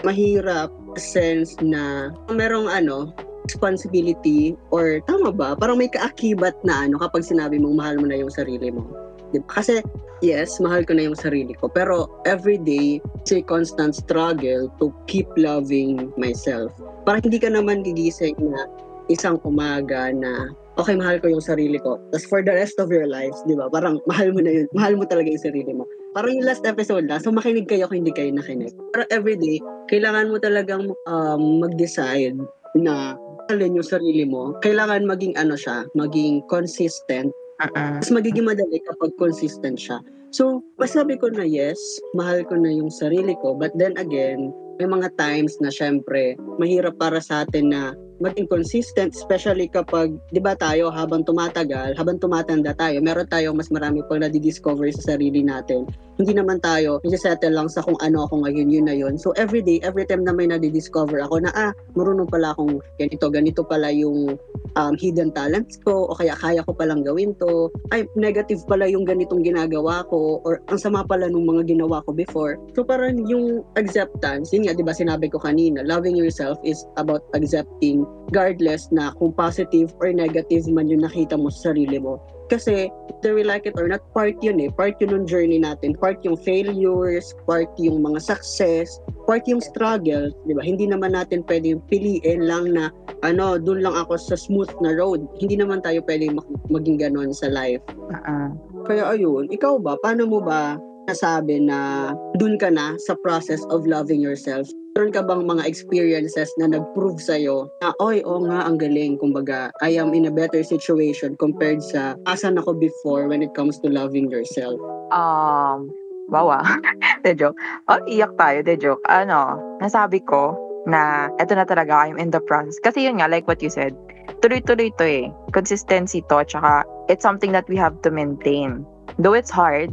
Mahirap 0.07 0.71
sense 0.95 1.59
na 1.59 2.15
merong 2.31 2.71
ano, 2.71 3.11
responsibility 3.51 4.55
or 4.71 5.03
tama 5.05 5.35
ba? 5.35 5.59
Parang 5.59 5.83
may 5.83 5.91
kaakibat 5.91 6.55
na 6.63 6.87
ano 6.87 7.03
kapag 7.03 7.27
sinabi 7.27 7.59
mong 7.59 7.75
mahal 7.75 7.97
mo 7.99 8.07
na 8.07 8.23
yung 8.23 8.31
sarili 8.31 8.71
mo. 8.71 8.87
Diba? 9.31 9.47
Kasi 9.51 9.81
yes, 10.21 10.61
mahal 10.61 10.85
ko 10.85 10.95
na 10.95 11.11
yung 11.11 11.19
sarili 11.19 11.57
ko. 11.57 11.69
Pero 11.71 12.09
every 12.29 12.61
day, 12.61 13.01
it's 13.21 13.33
a 13.33 13.41
constant 13.43 13.97
struggle 13.97 14.69
to 14.79 14.93
keep 15.07 15.27
loving 15.37 16.13
myself. 16.21 16.71
Parang 17.09 17.25
hindi 17.25 17.41
ka 17.41 17.51
naman 17.51 17.83
gigising 17.83 18.37
na 18.39 18.69
isang 19.11 19.43
umaga 19.43 20.15
na 20.15 20.55
okay, 20.79 20.97
mahal 20.97 21.21
ko 21.21 21.29
yung 21.29 21.45
sarili 21.45 21.77
ko. 21.77 22.01
Tapos 22.15 22.25
for 22.31 22.41
the 22.41 22.55
rest 22.55 22.81
of 22.81 22.89
your 22.89 23.05
lives, 23.05 23.37
di 23.45 23.59
ba? 23.59 23.69
Parang 23.69 24.01
mahal 24.09 24.33
mo 24.33 24.41
na 24.41 24.63
yun. 24.63 24.67
Mahal 24.73 24.97
mo 24.97 25.05
talaga 25.05 25.29
yung 25.29 25.45
sarili 25.45 25.73
mo. 25.77 25.85
Parang 26.17 26.41
yung 26.41 26.47
last 26.47 26.65
episode 26.65 27.05
na, 27.05 27.21
so 27.21 27.29
makinig 27.29 27.69
kayo 27.69 27.85
kung 27.91 28.01
hindi 28.01 28.15
kayo 28.15 28.33
nakinig. 28.33 28.73
Pero 28.95 29.05
everyday, 29.13 29.61
kailangan 29.93 30.33
mo 30.33 30.41
talagang 30.41 30.95
um, 31.11 31.43
mag-decide 31.61 32.39
na 32.79 33.19
mahalin 33.51 33.77
yung 33.83 33.87
sarili 33.87 34.25
mo. 34.25 34.55
Kailangan 34.63 35.11
maging 35.11 35.35
ano 35.35 35.59
siya, 35.59 35.83
maging 35.99 36.47
consistent. 36.47 37.35
Mas 37.75 38.09
magiging 38.09 38.49
madali 38.49 38.81
kapag 38.89 39.13
consistent 39.21 39.77
siya. 39.77 40.01
So, 40.31 40.63
masabi 40.79 41.19
ko 41.19 41.29
na 41.29 41.43
yes, 41.43 41.77
mahal 42.15 42.47
ko 42.47 42.55
na 42.55 42.71
yung 42.71 42.89
sarili 42.89 43.35
ko. 43.43 43.53
But 43.59 43.75
then 43.75 43.99
again, 43.99 44.55
may 44.79 44.87
mga 44.87 45.13
times 45.19 45.59
na 45.59 45.69
syempre, 45.69 46.39
mahirap 46.57 46.97
para 46.97 47.19
sa 47.19 47.43
atin 47.45 47.75
na 47.75 47.93
maging 48.21 48.47
consistent, 48.47 49.17
especially 49.17 49.67
kapag, 49.67 50.15
di 50.29 50.39
ba 50.39 50.53
tayo, 50.55 50.93
habang 50.93 51.25
tumatagal, 51.25 51.97
habang 51.97 52.21
tumatanda 52.21 52.77
tayo, 52.77 53.01
meron 53.01 53.27
tayong 53.27 53.57
mas 53.57 53.73
marami 53.73 54.05
pang 54.07 54.21
nadidiscover 54.21 54.93
sa 54.93 55.17
sarili 55.17 55.41
natin. 55.41 55.89
Hindi 56.21 56.37
naman 56.37 56.61
tayo, 56.61 57.01
settle 57.09 57.57
lang 57.57 57.73
sa 57.73 57.81
kung 57.81 57.97
ano 58.05 58.29
ako 58.29 58.45
ngayon, 58.45 58.69
yun 58.69 58.85
na 58.85 58.93
yun. 58.93 59.17
So, 59.17 59.33
every 59.41 59.65
day, 59.65 59.81
every 59.81 60.05
time 60.05 60.29
na 60.29 60.37
may 60.37 60.45
nadidiscover 60.45 61.25
ako 61.25 61.49
na, 61.49 61.51
ah, 61.57 61.73
marunong 61.97 62.29
pala 62.29 62.53
akong 62.53 62.77
ganito, 63.01 63.33
ganito 63.33 63.65
pala 63.65 63.89
yung 63.89 64.37
um, 64.77 64.95
hidden 65.01 65.33
talents 65.33 65.81
ko, 65.81 66.13
o 66.13 66.17
kaya 66.17 66.37
kaya 66.37 66.61
ko 66.61 66.77
palang 66.77 67.01
gawin 67.01 67.33
to, 67.41 67.73
ay, 67.97 68.05
negative 68.21 68.61
pala 68.69 68.85
yung 68.85 69.09
ganitong 69.09 69.41
ginagawa 69.41 70.05
ko, 70.13 70.45
or 70.45 70.61
ang 70.69 70.77
sama 70.77 71.01
pala 71.09 71.25
nung 71.33 71.49
mga 71.49 71.73
ginawa 71.73 72.05
ko 72.05 72.13
before. 72.13 72.61
So, 72.77 72.85
parang 72.85 73.25
yung 73.25 73.65
acceptance, 73.81 74.53
yun 74.53 74.69
nga, 74.69 74.77
di 74.77 74.85
ba 74.85 74.93
sinabi 74.93 75.33
ko 75.33 75.41
kanina, 75.41 75.81
loving 75.81 76.21
yourself 76.21 76.61
is 76.61 76.85
about 77.01 77.25
accepting 77.33 78.05
regardless 78.31 78.87
na 78.95 79.11
kung 79.19 79.35
positive 79.35 79.91
or 79.99 80.15
negative 80.15 80.71
man 80.71 80.87
yung 80.87 81.03
nakita 81.03 81.35
mo 81.35 81.51
sa 81.51 81.75
sarili 81.75 81.99
mo. 81.99 82.23
Kasi, 82.51 82.91
whether 82.91 83.39
we 83.39 83.47
like 83.47 83.63
it 83.63 83.79
or 83.79 83.87
not, 83.87 84.03
part 84.11 84.35
yun 84.43 84.59
eh. 84.59 84.71
Part 84.75 84.99
yun 84.99 85.15
ng 85.15 85.27
journey 85.31 85.63
natin. 85.63 85.95
Part 85.95 86.27
yung 86.27 86.35
failures, 86.35 87.31
part 87.47 87.71
yung 87.79 88.03
mga 88.03 88.19
success, 88.19 88.99
part 89.23 89.47
yung 89.47 89.63
struggle. 89.63 90.35
Di 90.51 90.55
ba? 90.59 90.63
Hindi 90.67 90.91
naman 90.91 91.15
natin 91.15 91.47
pwedeng 91.47 91.79
piliin 91.87 92.51
lang 92.51 92.75
na, 92.75 92.91
ano, 93.23 93.55
dun 93.55 93.87
lang 93.87 93.95
ako 93.95 94.19
sa 94.19 94.35
smooth 94.35 94.71
na 94.83 94.99
road. 94.99 95.31
Hindi 95.39 95.63
naman 95.63 95.79
tayo 95.87 96.03
pwedeng 96.11 96.43
mag- 96.43 96.67
maging 96.67 96.99
ganon 96.99 97.31
sa 97.31 97.47
life. 97.47 97.83
Uh-uh. 98.11 98.51
Kaya 98.83 99.15
ayun, 99.15 99.47
ikaw 99.55 99.79
ba, 99.79 99.95
paano 100.03 100.27
mo 100.27 100.43
ba 100.43 100.75
nasabi 101.07 101.63
na 101.63 102.11
dun 102.35 102.59
ka 102.59 102.67
na 102.67 102.99
sa 102.99 103.15
process 103.23 103.63
of 103.71 103.87
loving 103.87 104.19
yourself? 104.19 104.67
Meron 105.01 105.17
ka 105.17 105.25
bang 105.25 105.49
mga 105.49 105.65
experiences 105.65 106.53
na 106.61 106.69
nag-prove 106.77 107.17
sa'yo 107.25 107.73
na, 107.81 107.97
oy, 108.05 108.21
oo 108.21 108.45
nga, 108.45 108.69
ang 108.69 108.77
galing. 108.77 109.17
Kumbaga, 109.17 109.73
I 109.81 109.97
am 109.97 110.13
in 110.13 110.29
a 110.29 110.35
better 110.37 110.61
situation 110.61 111.41
compared 111.41 111.81
sa 111.81 112.21
asan 112.29 112.61
ako 112.61 112.77
before 112.77 113.25
when 113.25 113.41
it 113.41 113.49
comes 113.57 113.81
to 113.81 113.89
loving 113.89 114.29
yourself. 114.29 114.77
Um, 115.09 115.89
bawa. 116.29 116.61
de 117.25 117.33
joke. 117.33 117.57
Oh, 117.89 117.97
iyak 118.05 118.37
tayo, 118.37 118.61
de 118.61 118.77
joke. 118.77 119.01
Ano, 119.09 119.57
nasabi 119.81 120.21
ko 120.21 120.53
na 120.85 121.33
eto 121.41 121.57
na 121.57 121.65
talaga, 121.65 122.05
I'm 122.05 122.21
in 122.21 122.29
the 122.29 122.45
process. 122.45 122.77
Kasi 122.85 123.09
yun 123.09 123.25
nga, 123.25 123.33
like 123.33 123.49
what 123.49 123.65
you 123.65 123.73
said, 123.73 123.97
tuloy-tuloy 124.45 124.93
to 125.01 125.07
eh. 125.09 125.33
Consistency 125.57 126.21
to, 126.29 126.45
tsaka 126.45 126.85
it's 127.09 127.25
something 127.25 127.57
that 127.57 127.65
we 127.73 127.81
have 127.81 127.97
to 128.05 128.13
maintain. 128.13 128.85
Though 129.17 129.33
it's 129.33 129.49
hard, 129.49 129.89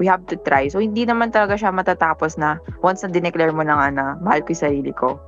we 0.00 0.08
have 0.08 0.24
to 0.32 0.36
try. 0.48 0.66
So, 0.72 0.80
hindi 0.80 1.04
naman 1.04 1.30
talaga 1.30 1.60
siya 1.60 1.70
matatapos 1.70 2.40
na 2.40 2.56
once 2.80 3.04
na 3.04 3.12
dineclare 3.12 3.52
mo 3.52 3.60
na 3.60 3.76
nga 3.76 3.88
na 3.92 4.04
mahal 4.24 4.40
ko 4.40 4.56
yung 4.56 4.64
sarili 4.64 4.92
ko, 4.96 5.20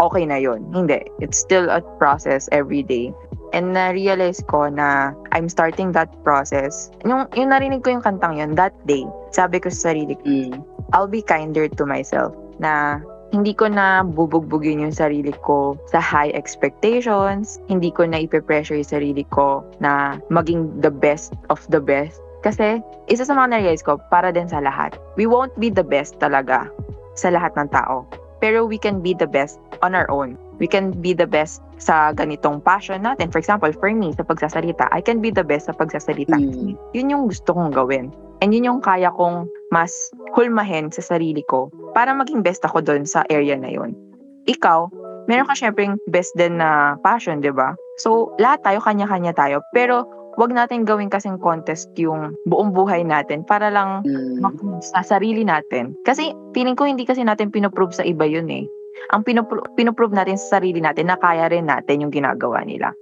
okay 0.00 0.24
na 0.24 0.40
yun. 0.40 0.64
Hindi. 0.72 1.04
It's 1.20 1.36
still 1.36 1.68
a 1.68 1.84
process 2.00 2.48
every 2.50 2.80
day. 2.82 3.12
And 3.52 3.76
na-realize 3.76 4.42
ko 4.50 4.66
na 4.66 5.14
I'm 5.30 5.46
starting 5.46 5.94
that 5.94 6.10
process. 6.26 6.90
Yung, 7.06 7.30
yung 7.38 7.54
narinig 7.54 7.86
ko 7.86 7.94
yung 7.94 8.02
kantang 8.02 8.40
yun, 8.40 8.58
that 8.58 8.74
day, 8.88 9.06
sabi 9.30 9.62
ko 9.62 9.70
sa 9.70 9.92
sarili 9.92 10.18
ko, 10.18 10.24
Mm. 10.24 10.64
I'll 10.92 11.10
be 11.10 11.22
kinder 11.22 11.66
to 11.66 11.84
myself 11.86 12.34
na 12.62 13.02
hindi 13.34 13.50
ko 13.50 13.66
na 13.66 14.06
bubugbugin 14.06 14.78
yung 14.78 14.94
sarili 14.94 15.34
ko 15.42 15.74
sa 15.90 15.98
high 15.98 16.30
expectations, 16.38 17.58
hindi 17.66 17.90
ko 17.90 18.06
na 18.06 18.22
ipe-pressure 18.22 18.78
yung 18.78 18.92
sarili 18.94 19.26
ko 19.34 19.66
na 19.82 20.22
maging 20.30 20.70
the 20.78 20.90
best 20.90 21.34
of 21.50 21.58
the 21.66 21.82
best. 21.82 22.22
Kasi, 22.44 22.84
isa 23.08 23.24
sa 23.24 23.32
mga 23.32 23.56
na-realize 23.56 23.80
ko, 23.80 23.96
para 24.12 24.28
din 24.28 24.44
sa 24.44 24.60
lahat. 24.60 24.92
We 25.16 25.24
won't 25.24 25.56
be 25.56 25.72
the 25.72 25.82
best 25.82 26.20
talaga 26.20 26.68
sa 27.16 27.32
lahat 27.32 27.56
ng 27.56 27.72
tao. 27.72 28.04
Pero 28.44 28.68
we 28.68 28.76
can 28.76 29.00
be 29.00 29.16
the 29.16 29.24
best 29.24 29.56
on 29.80 29.96
our 29.96 30.04
own. 30.12 30.36
We 30.60 30.68
can 30.68 30.92
be 30.92 31.16
the 31.16 31.24
best 31.24 31.64
sa 31.80 32.12
ganitong 32.12 32.60
passion 32.60 33.02
natin. 33.02 33.32
For 33.32 33.40
example, 33.40 33.72
for 33.72 33.88
me, 33.88 34.12
sa 34.12 34.22
pagsasalita, 34.28 34.92
I 34.92 35.00
can 35.00 35.24
be 35.24 35.32
the 35.32 35.42
best 35.42 35.72
sa 35.72 35.74
pagsasalita. 35.74 36.36
Mm. 36.36 36.76
Yun 36.92 37.10
yung 37.10 37.24
gusto 37.32 37.56
kong 37.56 37.72
gawin. 37.72 38.12
And 38.44 38.52
yun 38.52 38.68
yung 38.68 38.80
kaya 38.84 39.08
kong 39.16 39.48
mas 39.72 40.12
hulmahin 40.36 40.92
sa 40.92 41.00
sarili 41.00 41.40
ko 41.48 41.72
para 41.96 42.12
maging 42.12 42.44
best 42.44 42.60
ako 42.62 42.84
doon 42.84 43.08
sa 43.08 43.24
area 43.32 43.56
na 43.56 43.72
yun. 43.72 43.96
Ikaw, 44.44 44.92
meron 45.26 45.48
ka 45.48 45.56
syempre 45.56 45.88
best 46.12 46.36
din 46.36 46.60
na 46.60 47.00
passion, 47.00 47.40
di 47.40 47.48
ba? 47.48 47.72
So, 47.96 48.36
lahat 48.36 48.60
tayo, 48.66 48.84
kanya-kanya 48.84 49.32
tayo. 49.32 49.64
Pero, 49.72 50.04
wag 50.34 50.50
natin 50.50 50.82
gawin 50.82 51.10
kasing 51.10 51.38
contest 51.38 51.90
yung 51.94 52.34
buong 52.44 52.74
buhay 52.74 53.06
natin 53.06 53.46
para 53.46 53.70
lang 53.70 54.02
Mm. 54.02 54.42
maprove 54.42 54.82
sa 54.82 55.02
sarili 55.02 55.46
natin. 55.46 55.94
Kasi, 56.02 56.34
feeling 56.52 56.74
ko 56.74 56.84
hindi 56.84 57.06
kasi 57.06 57.22
natin 57.22 57.54
pinoprove 57.54 57.94
sa 57.94 58.02
iba 58.02 58.26
yun 58.26 58.50
eh. 58.50 58.66
Ang 59.10 59.22
pinopro- 59.22 59.66
pinoprove 59.74 60.14
natin 60.14 60.38
sa 60.38 60.58
sarili 60.58 60.78
natin 60.78 61.10
na 61.10 61.18
kaya 61.18 61.50
rin 61.50 61.66
natin 61.66 62.02
yung 62.02 62.12
ginagawa 62.14 62.62
nila. 62.62 62.94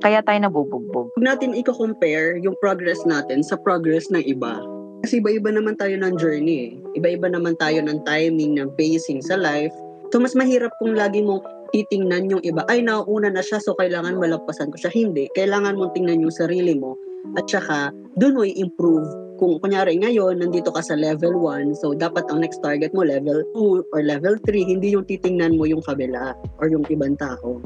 Kaya 0.00 0.20
tayo 0.22 0.38
nabubugbog. 0.38 1.10
Huwag 1.16 1.24
natin 1.24 1.56
i-compare 1.56 2.36
yung 2.44 2.54
progress 2.60 3.02
natin 3.08 3.40
sa 3.40 3.56
progress 3.56 4.12
ng 4.12 4.22
iba. 4.22 4.60
Kasi 5.02 5.18
iba-iba 5.22 5.50
naman 5.50 5.78
tayo 5.78 5.96
ng 5.96 6.14
journey 6.18 6.56
eh. 6.66 6.70
Iba-iba 6.98 7.30
naman 7.32 7.56
tayo 7.56 7.80
ng 7.80 8.04
timing, 8.04 8.58
ng 8.58 8.70
pacing 8.76 9.22
sa 9.22 9.38
life. 9.38 9.72
So, 10.14 10.22
mas 10.22 10.36
mahirap 10.38 10.70
kung 10.78 10.94
lagi 10.94 11.22
mong 11.22 11.42
titingnan 11.72 12.30
yung 12.30 12.42
iba. 12.42 12.62
Ay, 12.70 12.82
nauuna 12.82 13.30
na 13.30 13.42
siya, 13.42 13.62
so 13.62 13.74
kailangan 13.78 14.18
malagpasan 14.18 14.70
ko 14.70 14.76
siya. 14.78 14.92
Hindi. 14.92 15.30
Kailangan 15.34 15.78
mong 15.78 15.94
tingnan 15.94 16.22
yung 16.22 16.34
sarili 16.34 16.74
mo. 16.76 16.98
At 17.34 17.50
saka, 17.50 17.90
doon 18.18 18.36
mo 18.38 18.42
i-improve. 18.46 19.08
Kung 19.36 19.60
kunyari 19.60 20.00
ngayon, 20.00 20.40
nandito 20.40 20.72
ka 20.72 20.80
sa 20.80 20.96
level 20.96 21.36
1, 21.36 21.76
so 21.76 21.92
dapat 21.92 22.24
ang 22.32 22.40
next 22.40 22.64
target 22.64 22.94
mo 22.96 23.04
level 23.04 23.44
2 23.52 23.92
or 23.92 24.00
level 24.00 24.40
3, 24.48 24.64
hindi 24.64 24.96
yung 24.96 25.04
titingnan 25.04 25.60
mo 25.60 25.68
yung 25.68 25.84
kabila 25.84 26.32
or 26.56 26.72
yung 26.72 26.86
ibang 26.88 27.20
tao. 27.20 27.60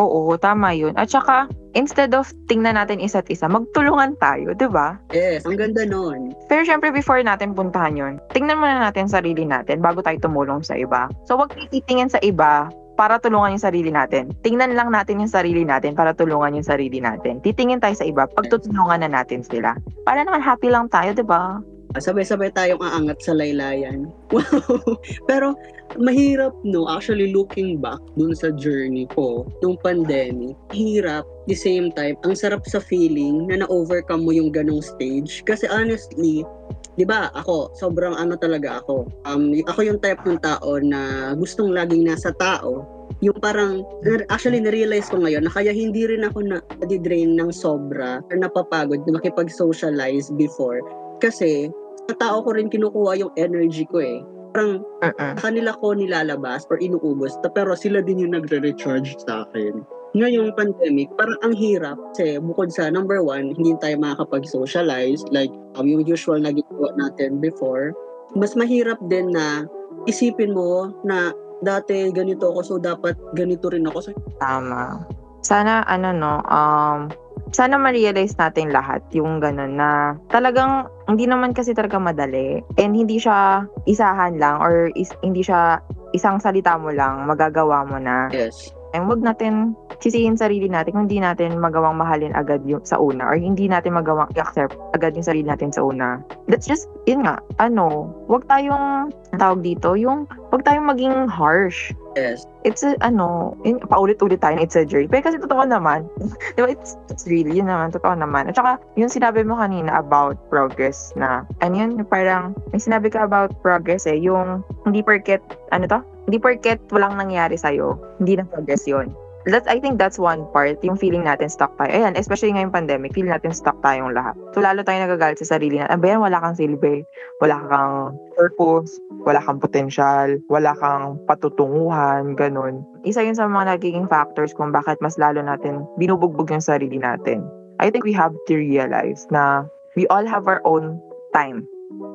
Oo, 0.00 0.34
tama 0.40 0.72
yun. 0.72 0.96
At 0.96 1.12
saka, 1.12 1.46
instead 1.76 2.16
of 2.16 2.32
tingnan 2.48 2.80
natin 2.80 2.98
isa't 2.98 3.28
isa, 3.28 3.44
magtulungan 3.44 4.16
tayo, 4.18 4.56
di 4.56 4.68
ba? 4.68 4.96
Yes, 5.12 5.44
ang 5.44 5.60
ganda 5.60 5.84
nun. 5.84 6.32
Pero 6.48 6.64
syempre, 6.64 6.88
before 6.88 7.20
natin 7.20 7.52
puntahan 7.52 7.94
yun, 7.94 8.14
tingnan 8.32 8.56
muna 8.56 8.80
natin 8.80 9.06
sarili 9.06 9.44
natin 9.44 9.84
bago 9.84 10.00
tayo 10.00 10.16
tumulong 10.18 10.64
sa 10.64 10.74
iba. 10.74 11.12
So, 11.28 11.36
wag 11.36 11.52
titingin 11.70 12.08
sa 12.08 12.20
iba 12.24 12.72
para 13.02 13.18
tulungan 13.18 13.58
yung 13.58 13.66
sarili 13.66 13.90
natin. 13.90 14.30
Tingnan 14.46 14.78
lang 14.78 14.94
natin 14.94 15.18
yung 15.18 15.32
sarili 15.34 15.66
natin 15.66 15.98
para 15.98 16.14
tulungan 16.14 16.54
yung 16.54 16.62
sarili 16.62 17.02
natin. 17.02 17.42
Titingin 17.42 17.82
tayo 17.82 17.98
sa 17.98 18.06
iba, 18.06 18.30
pagtutulungan 18.30 19.02
na 19.02 19.10
natin 19.10 19.42
sila. 19.42 19.74
Para 20.06 20.22
naman 20.22 20.38
happy 20.38 20.70
lang 20.70 20.86
tayo, 20.86 21.10
di 21.10 21.26
ba? 21.26 21.58
sabay-sabay 21.98 22.48
tayong 22.56 22.80
aangat 22.80 23.20
sa 23.20 23.34
laylayan. 23.36 24.08
Wow! 24.32 24.96
Pero 25.28 25.52
mahirap 26.00 26.56
no, 26.64 26.88
actually 26.88 27.36
looking 27.36 27.76
back 27.76 28.00
dun 28.16 28.32
sa 28.32 28.48
journey 28.56 29.04
ko 29.12 29.44
nung 29.60 29.76
pandemic, 29.84 30.56
hirap 30.72 31.28
the 31.50 31.58
same 31.58 31.92
time, 31.92 32.16
ang 32.24 32.32
sarap 32.32 32.64
sa 32.64 32.80
feeling 32.80 33.50
na 33.52 33.60
na-overcome 33.60 34.24
mo 34.24 34.32
yung 34.32 34.48
ganong 34.48 34.80
stage. 34.80 35.44
Kasi 35.44 35.68
honestly, 35.68 36.48
di 36.96 37.04
ba 37.08 37.32
ako, 37.32 37.72
sobrang 37.76 38.16
ano 38.16 38.36
talaga 38.36 38.84
ako. 38.84 39.08
Um, 39.24 39.56
ako 39.64 39.80
yung 39.86 40.00
type 40.00 40.20
ng 40.28 40.40
tao 40.44 40.76
na 40.82 41.32
gustong 41.36 41.72
laging 41.72 42.04
nasa 42.04 42.34
tao. 42.36 42.84
Yung 43.22 43.38
parang, 43.38 43.86
actually 44.34 44.58
na-realize 44.58 45.06
ko 45.06 45.22
ngayon 45.22 45.46
na 45.46 45.52
kaya 45.52 45.70
hindi 45.70 46.04
rin 46.04 46.26
ako 46.26 46.42
na 46.42 46.58
drain 46.82 47.38
ng 47.38 47.54
sobra 47.54 48.18
or 48.28 48.36
napapagod 48.36 48.98
na 49.06 49.16
makipag-socialize 49.16 50.28
before. 50.34 50.82
Kasi 51.22 51.70
sa 52.10 52.14
tao 52.18 52.42
ko 52.42 52.50
rin 52.58 52.66
kinukuha 52.66 53.14
yung 53.22 53.32
energy 53.38 53.86
ko 53.86 54.02
eh. 54.02 54.18
Parang 54.52 54.84
sa 55.00 55.48
kanila 55.48 55.72
ko 55.80 55.96
nilalabas 55.96 56.66
or 56.68 56.76
inuubos, 56.82 57.38
pero 57.56 57.72
sila 57.72 58.02
din 58.04 58.26
yung 58.26 58.34
nagre-recharge 58.36 59.16
sa 59.24 59.48
akin. 59.48 59.80
Ngayong 60.12 60.52
pandemic, 60.52 61.08
parang 61.16 61.40
ang 61.40 61.56
hirap 61.56 61.96
kasi 62.12 62.36
bukod 62.36 62.68
sa 62.68 62.92
number 62.92 63.24
one, 63.24 63.56
hindi 63.56 63.72
tayo 63.80 63.96
makakapag-socialize 63.96 65.24
like 65.32 65.48
um, 65.80 65.88
yung 65.88 66.04
usual 66.04 66.36
na 66.36 66.52
ginagawa 66.52 66.92
natin 67.00 67.40
before. 67.40 67.96
Mas 68.36 68.52
mahirap 68.52 69.00
din 69.08 69.32
na 69.32 69.64
isipin 70.04 70.52
mo 70.52 70.92
na 71.00 71.32
dati 71.64 72.12
ganito 72.12 72.52
ako 72.52 72.60
so 72.60 72.74
dapat 72.76 73.16
ganito 73.32 73.72
rin 73.72 73.88
ako. 73.88 73.98
So, 74.04 74.10
Tama. 74.36 75.00
Sana, 75.40 75.80
ano 75.88 76.12
no, 76.12 76.44
um, 76.44 77.08
sana 77.52 77.80
ma-realize 77.80 78.36
natin 78.36 78.72
lahat 78.72 79.00
yung 79.16 79.40
ganun 79.40 79.76
na 79.76 80.16
talagang 80.32 80.88
hindi 81.08 81.28
naman 81.28 81.52
kasi 81.52 81.76
talaga 81.76 82.00
madali 82.00 82.64
and 82.80 82.96
hindi 82.96 83.20
siya 83.20 83.68
isahan 83.84 84.40
lang 84.40 84.60
or 84.60 84.88
is, 84.96 85.12
hindi 85.20 85.44
siya 85.44 85.80
isang 86.16 86.40
salita 86.40 86.76
mo 86.80 86.92
lang 86.92 87.28
magagawa 87.28 87.84
mo 87.84 87.96
na 88.00 88.32
yes. 88.32 88.72
And 88.92 89.08
wag 89.08 89.24
natin 89.24 89.72
sisihin 90.04 90.36
sarili 90.36 90.68
natin 90.68 90.92
kung 90.92 91.04
hindi 91.08 91.20
natin 91.24 91.56
magawang 91.56 91.96
mahalin 91.96 92.36
agad 92.36 92.60
yung 92.68 92.84
sa 92.84 93.00
una 93.00 93.24
or 93.24 93.40
hindi 93.40 93.64
natin 93.64 93.96
magawang 93.96 94.28
i-accept 94.36 94.76
agad 94.92 95.16
yung 95.16 95.24
sarili 95.24 95.48
natin 95.48 95.72
sa 95.72 95.80
una. 95.80 96.20
That's 96.44 96.68
just, 96.68 96.92
yun 97.08 97.24
nga, 97.24 97.40
ano, 97.56 98.12
wag 98.28 98.44
tayong, 98.52 99.08
tawag 99.40 99.64
dito, 99.64 99.96
yung, 99.96 100.28
wag 100.52 100.64
tayong 100.64 100.88
maging 100.88 101.28
harsh. 101.28 101.92
Yes. 102.12 102.44
It's 102.68 102.84
a, 102.84 103.00
ano, 103.00 103.56
yun, 103.64 103.80
paulit-ulit 103.88 104.44
tayo, 104.44 104.60
it's 104.60 104.76
a 104.76 104.84
journey. 104.84 105.08
Pero 105.08 105.24
kasi 105.24 105.40
totoo 105.40 105.64
naman, 105.64 106.04
di 106.56 106.60
ba, 106.60 106.68
it's, 106.68 107.00
it's 107.08 107.24
really, 107.24 107.56
yun 107.56 107.72
naman, 107.72 107.96
totoo 107.96 108.12
naman. 108.12 108.52
At 108.52 108.60
saka, 108.60 108.76
yung 109.00 109.08
sinabi 109.08 109.40
mo 109.46 109.56
kanina 109.56 110.04
about 110.04 110.36
progress 110.52 111.16
na, 111.16 111.48
ano 111.64 111.74
yun, 111.74 112.04
parang, 112.04 112.52
may 112.76 112.80
sinabi 112.80 113.08
ka 113.08 113.24
about 113.24 113.56
progress 113.64 114.04
eh, 114.04 114.16
yung, 114.20 114.60
hindi 114.84 115.00
porket, 115.00 115.40
ano 115.72 115.88
to? 115.88 116.00
Hindi 116.28 116.38
porket 116.38 116.78
walang 116.92 117.16
nangyari 117.16 117.56
sa'yo, 117.56 117.96
hindi 118.20 118.36
na 118.36 118.44
progress 118.44 118.84
yun. 118.84 119.10
That's, 119.42 119.66
I 119.66 119.82
think 119.82 119.98
that's 119.98 120.22
one 120.22 120.46
part, 120.54 120.78
yung 120.86 120.94
feeling 120.94 121.26
natin 121.26 121.50
stuck 121.50 121.74
tayo. 121.74 121.90
Ayan, 121.90 122.14
especially 122.14 122.54
ngayong 122.54 122.70
pandemic, 122.70 123.10
feeling 123.10 123.34
natin 123.34 123.50
stuck 123.50 123.74
tayong 123.82 124.14
lahat. 124.14 124.38
So, 124.54 124.62
lalo 124.62 124.86
tayo 124.86 125.02
nagagalit 125.02 125.42
sa 125.42 125.58
sarili 125.58 125.82
natin. 125.82 125.98
Abayan, 125.98 126.22
wala 126.22 126.38
kang 126.38 126.54
silbi, 126.54 127.02
wala 127.42 127.58
kang 127.66 128.14
purpose, 128.38 129.02
wala 129.26 129.42
kang 129.42 129.58
potential, 129.58 130.38
wala 130.46 130.78
kang 130.78 131.18
patutunguhan, 131.26 132.38
ganun. 132.38 132.86
Isa 133.02 133.26
yun 133.26 133.34
sa 133.34 133.50
mga 133.50 133.78
nagiging 133.78 134.06
factors 134.06 134.54
kung 134.54 134.70
bakit 134.70 135.02
mas 135.02 135.18
lalo 135.18 135.42
natin 135.42 135.82
binubugbog 135.98 136.46
yung 136.54 136.62
sarili 136.62 137.02
natin. 137.02 137.42
I 137.82 137.90
think 137.90 138.06
we 138.06 138.14
have 138.14 138.34
to 138.46 138.54
realize 138.54 139.26
na 139.34 139.66
we 139.98 140.06
all 140.06 140.22
have 140.22 140.46
our 140.46 140.62
own 140.62 141.02
time. 141.34 141.66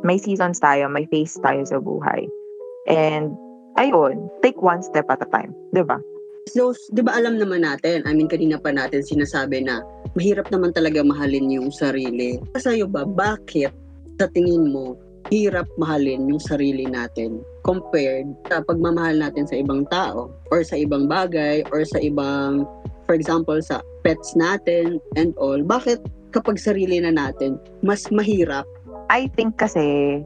May 0.07 0.15
seasons 0.15 0.63
tayo, 0.63 0.87
may 0.87 1.03
phase 1.11 1.35
tayo 1.43 1.59
sa 1.67 1.83
buhay. 1.83 2.31
And, 2.87 3.35
ayun, 3.75 4.31
take 4.39 4.63
one 4.63 4.79
step 4.79 5.11
at 5.11 5.21
a 5.21 5.27
time. 5.27 5.51
'di 5.75 5.83
ba? 5.83 5.99
So, 6.47 6.71
di 6.95 7.03
ba 7.03 7.19
alam 7.19 7.35
naman 7.35 7.67
natin, 7.67 8.07
I 8.07 8.15
mean, 8.15 8.31
kanina 8.31 8.55
pa 8.55 8.71
natin 8.71 9.03
sinasabi 9.03 9.67
na 9.67 9.83
mahirap 10.15 10.47
naman 10.47 10.71
talaga 10.71 11.03
mahalin 11.03 11.51
yung 11.51 11.69
sarili. 11.75 12.39
Sa'yo 12.55 12.87
ba, 12.87 13.03
bakit 13.03 13.75
sa 14.15 14.31
tingin 14.31 14.71
mo, 14.71 14.95
hirap 15.27 15.67
mahalin 15.75 16.31
yung 16.31 16.39
sarili 16.39 16.87
natin 16.87 17.43
compared 17.67 18.31
sa 18.47 18.63
pagmamahal 18.63 19.19
natin 19.19 19.43
sa 19.43 19.59
ibang 19.59 19.83
tao 19.91 20.31
or 20.55 20.63
sa 20.63 20.79
ibang 20.79 21.11
bagay 21.11 21.67
or 21.75 21.83
sa 21.83 21.99
ibang, 21.99 22.63
for 23.03 23.13
example, 23.19 23.59
sa 23.59 23.83
pets 24.07 24.33
natin 24.39 25.03
and 25.19 25.35
all. 25.35 25.59
Bakit 25.59 25.99
kapag 26.31 26.55
sarili 26.55 27.03
na 27.03 27.11
natin, 27.11 27.59
mas 27.83 28.07
mahirap? 28.07 28.63
I 29.11 29.27
think 29.35 29.59
kasi 29.59 30.23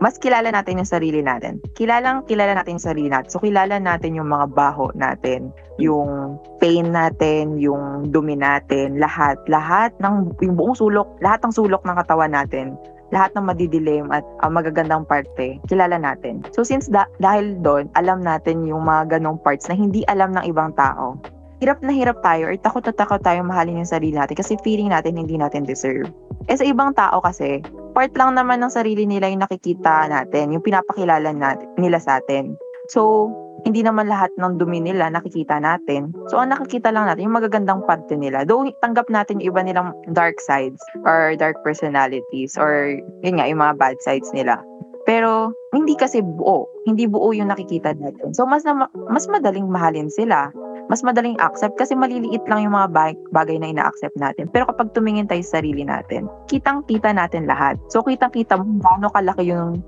mas 0.00 0.20
kilala 0.20 0.52
natin 0.52 0.80
yung 0.80 0.88
sarili 0.88 1.24
natin. 1.24 1.60
Kilalang 1.72 2.28
kilala 2.28 2.52
natin 2.52 2.76
yung 2.76 2.86
sarili 2.92 3.08
natin. 3.08 3.32
So, 3.32 3.40
kilala 3.40 3.80
natin 3.80 4.16
yung 4.16 4.28
mga 4.28 4.52
baho 4.52 4.92
natin, 4.92 5.52
yung 5.80 6.36
pain 6.60 6.92
natin, 6.92 7.56
yung 7.56 8.12
dumi 8.12 8.36
natin, 8.36 9.00
lahat. 9.00 9.40
Lahat 9.48 9.96
ng, 10.04 10.36
yung 10.44 10.56
buong 10.56 10.76
sulok, 10.76 11.08
lahat 11.24 11.40
ng 11.44 11.52
sulok 11.56 11.82
ng 11.84 11.96
katawan 11.96 12.32
natin 12.36 12.76
lahat 13.14 13.30
ng 13.38 13.46
madidilim 13.46 14.10
at 14.10 14.26
uh, 14.42 14.50
magagandang 14.50 15.06
parte, 15.06 15.62
kilala 15.70 15.94
natin. 15.94 16.42
So 16.50 16.66
since 16.66 16.90
da- 16.90 17.10
dahil 17.22 17.62
doon, 17.62 17.86
alam 17.94 18.22
natin 18.22 18.66
yung 18.66 18.82
mga 18.82 19.18
ganong 19.18 19.38
parts 19.38 19.70
na 19.70 19.78
hindi 19.78 20.02
alam 20.10 20.34
ng 20.34 20.42
ibang 20.50 20.74
tao. 20.74 21.14
Hirap 21.62 21.80
na 21.80 21.94
hirap 21.94 22.20
tayo 22.20 22.50
or 22.50 22.56
takot 22.58 22.84
na 22.84 22.92
takot 22.92 23.22
tayo 23.22 23.40
mahalin 23.40 23.80
yung 23.80 23.88
sarili 23.88 24.12
natin 24.12 24.36
kasi 24.36 24.60
feeling 24.60 24.92
natin 24.92 25.16
hindi 25.16 25.38
natin 25.40 25.64
deserve. 25.64 26.10
Eh 26.46 26.54
sa 26.54 26.62
ibang 26.62 26.94
tao 26.94 27.18
kasi, 27.18 27.58
part 27.90 28.14
lang 28.14 28.38
naman 28.38 28.62
ng 28.62 28.70
sarili 28.70 29.02
nila 29.02 29.26
yung 29.26 29.42
nakikita 29.42 30.06
natin, 30.06 30.54
yung 30.54 30.62
pinapakilala 30.62 31.34
natin, 31.34 31.66
nila 31.74 31.98
sa 31.98 32.22
atin. 32.22 32.54
So, 32.86 33.30
hindi 33.66 33.82
naman 33.82 34.06
lahat 34.06 34.30
ng 34.38 34.62
dumi 34.62 34.78
nila 34.78 35.10
nakikita 35.10 35.58
natin. 35.58 36.14
So, 36.30 36.38
ang 36.38 36.54
nakikita 36.54 36.94
lang 36.94 37.10
natin, 37.10 37.26
yung 37.26 37.34
magagandang 37.34 37.82
parte 37.82 38.14
nila. 38.14 38.46
Though, 38.46 38.62
tanggap 38.78 39.10
natin 39.10 39.42
yung 39.42 39.58
iba 39.58 39.60
nilang 39.66 39.90
dark 40.14 40.38
sides 40.38 40.78
or 41.02 41.34
dark 41.34 41.58
personalities 41.66 42.54
or 42.54 42.94
yun 43.26 43.42
nga, 43.42 43.50
yung 43.50 43.58
mga 43.58 43.74
bad 43.74 43.98
sides 43.98 44.30
nila. 44.30 44.62
Pero, 45.02 45.50
hindi 45.74 45.98
kasi 45.98 46.22
buo. 46.22 46.70
Hindi 46.86 47.10
buo 47.10 47.34
yung 47.34 47.50
nakikita 47.50 47.90
natin. 47.98 48.30
So, 48.38 48.46
mas, 48.46 48.62
na, 48.62 48.86
mas 49.10 49.26
madaling 49.26 49.66
mahalin 49.66 50.14
sila. 50.14 50.54
Mas 50.86 51.02
madaling 51.02 51.38
accept 51.42 51.74
kasi 51.74 51.98
maliliit 51.98 52.42
lang 52.46 52.62
yung 52.62 52.74
mga 52.74 53.18
bagay 53.34 53.56
na 53.58 53.74
ina-accept 53.74 54.14
natin. 54.14 54.46
Pero 54.54 54.70
kapag 54.70 54.94
tumingin 54.94 55.26
tayo 55.26 55.42
sa 55.42 55.58
sarili 55.58 55.82
natin, 55.82 56.30
kitang-kita 56.46 57.10
natin 57.10 57.50
lahat. 57.50 57.74
So, 57.90 58.06
kitang-kita 58.06 58.58
mo 58.58 58.78
gaano 58.78 59.10
kalaki 59.10 59.50
yung, 59.50 59.82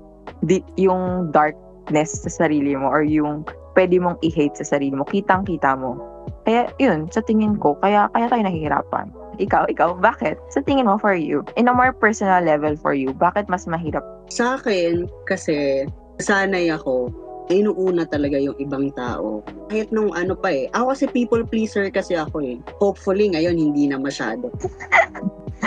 yung 0.75 1.31
darkness 1.31 2.19
sa 2.27 2.31
sarili 2.45 2.75
mo 2.75 2.91
or 2.91 3.03
yung 3.07 3.47
pwede 3.79 3.95
mong 3.95 4.19
i-hate 4.19 4.59
sa 4.59 4.75
sarili 4.75 4.91
mo, 4.91 5.07
kitang-kita 5.07 5.79
mo. 5.79 5.95
Kaya 6.43 6.67
yun, 6.81 7.07
sa 7.15 7.23
tingin 7.23 7.55
ko, 7.55 7.79
kaya 7.79 8.11
kaya 8.11 8.27
tayo 8.27 8.43
nahihirapan. 8.43 9.07
Ikaw, 9.39 9.71
ikaw, 9.71 9.95
bakit? 9.95 10.35
Sa 10.51 10.59
tingin 10.59 10.83
mo 10.83 10.99
for 10.99 11.15
you, 11.15 11.47
in 11.55 11.71
a 11.71 11.73
more 11.73 11.95
personal 11.95 12.43
level 12.43 12.75
for 12.75 12.91
you, 12.91 13.15
bakit 13.15 13.47
mas 13.47 13.63
mahirap? 13.63 14.03
Sa 14.27 14.59
akin, 14.59 15.07
kasi 15.23 15.87
sanay 16.19 16.67
ako, 16.67 17.07
inuuna 17.49 18.05
talaga 18.05 18.37
yung 18.37 18.55
ibang 18.61 18.93
tao. 18.93 19.41
Kahit 19.67 19.89
nung 19.89 20.13
ano 20.13 20.37
pa 20.37 20.53
eh. 20.53 20.69
Ako 20.77 20.93
kasi 20.93 21.05
people 21.09 21.41
pleaser 21.41 21.89
kasi 21.89 22.13
ako 22.13 22.45
eh. 22.45 22.57
Hopefully 22.77 23.33
ngayon 23.33 23.57
hindi 23.57 23.89
na 23.89 23.97
masyado. 23.97 24.53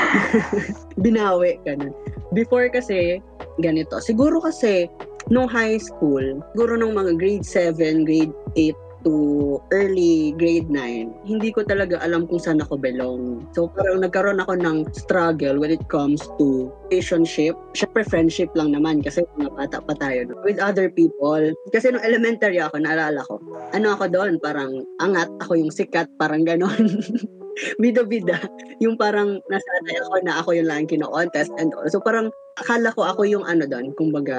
Binawi, 1.04 1.58
ganun. 1.66 1.92
Before 2.32 2.70
kasi, 2.72 3.20
ganito. 3.60 4.00
Siguro 4.00 4.40
kasi, 4.40 4.88
nung 5.28 5.50
high 5.50 5.76
school, 5.76 6.40
siguro 6.54 6.78
nung 6.78 6.96
mga 6.96 7.18
grade 7.18 7.44
7, 7.44 8.06
grade 8.08 8.32
8 8.56 8.72
to 9.04 9.58
early 9.70 10.34
grade 10.38 10.70
9, 10.70 11.26
hindi 11.26 11.50
ko 11.52 11.62
talaga 11.66 12.00
alam 12.02 12.26
kung 12.26 12.40
saan 12.40 12.62
ako 12.62 12.78
belong. 12.78 13.46
So 13.54 13.68
parang 13.70 14.02
nagkaroon 14.02 14.42
ako 14.42 14.54
ng 14.58 14.78
struggle 14.94 15.58
when 15.58 15.74
it 15.74 15.84
comes 15.92 16.22
to 16.40 16.70
relationship. 16.88 17.54
Siyempre 17.76 18.06
friendship 18.06 18.50
lang 18.54 18.74
naman 18.74 19.04
kasi 19.04 19.26
mga 19.38 19.52
bata 19.54 19.78
pa 19.82 19.94
tayo 19.98 20.32
no? 20.32 20.40
with 20.46 20.62
other 20.62 20.88
people. 20.88 21.42
Kasi 21.74 21.92
nung 21.92 22.04
elementary 22.04 22.62
ako, 22.62 22.80
naalala 22.80 23.22
ko, 23.26 23.42
ano 23.72 23.94
ako 23.94 24.04
doon, 24.10 24.38
parang 24.40 24.86
angat, 25.02 25.28
ako 25.42 25.58
yung 25.58 25.72
sikat, 25.72 26.08
parang 26.16 26.44
ganon. 26.46 26.88
bida-bida. 27.80 28.40
Yung 28.80 28.96
parang 28.96 29.40
nasanay 29.48 29.96
ako 30.00 30.14
na 30.24 30.40
ako 30.40 30.56
yung 30.56 30.68
lang 30.68 30.88
kino-contest 30.88 31.52
and 31.60 31.72
all. 31.76 31.88
So 31.88 32.00
parang 32.00 32.32
akala 32.60 32.92
ko 32.96 33.04
ako 33.04 33.28
yung 33.28 33.44
ano 33.44 33.64
doon, 33.68 33.92
kumbaga, 33.96 34.36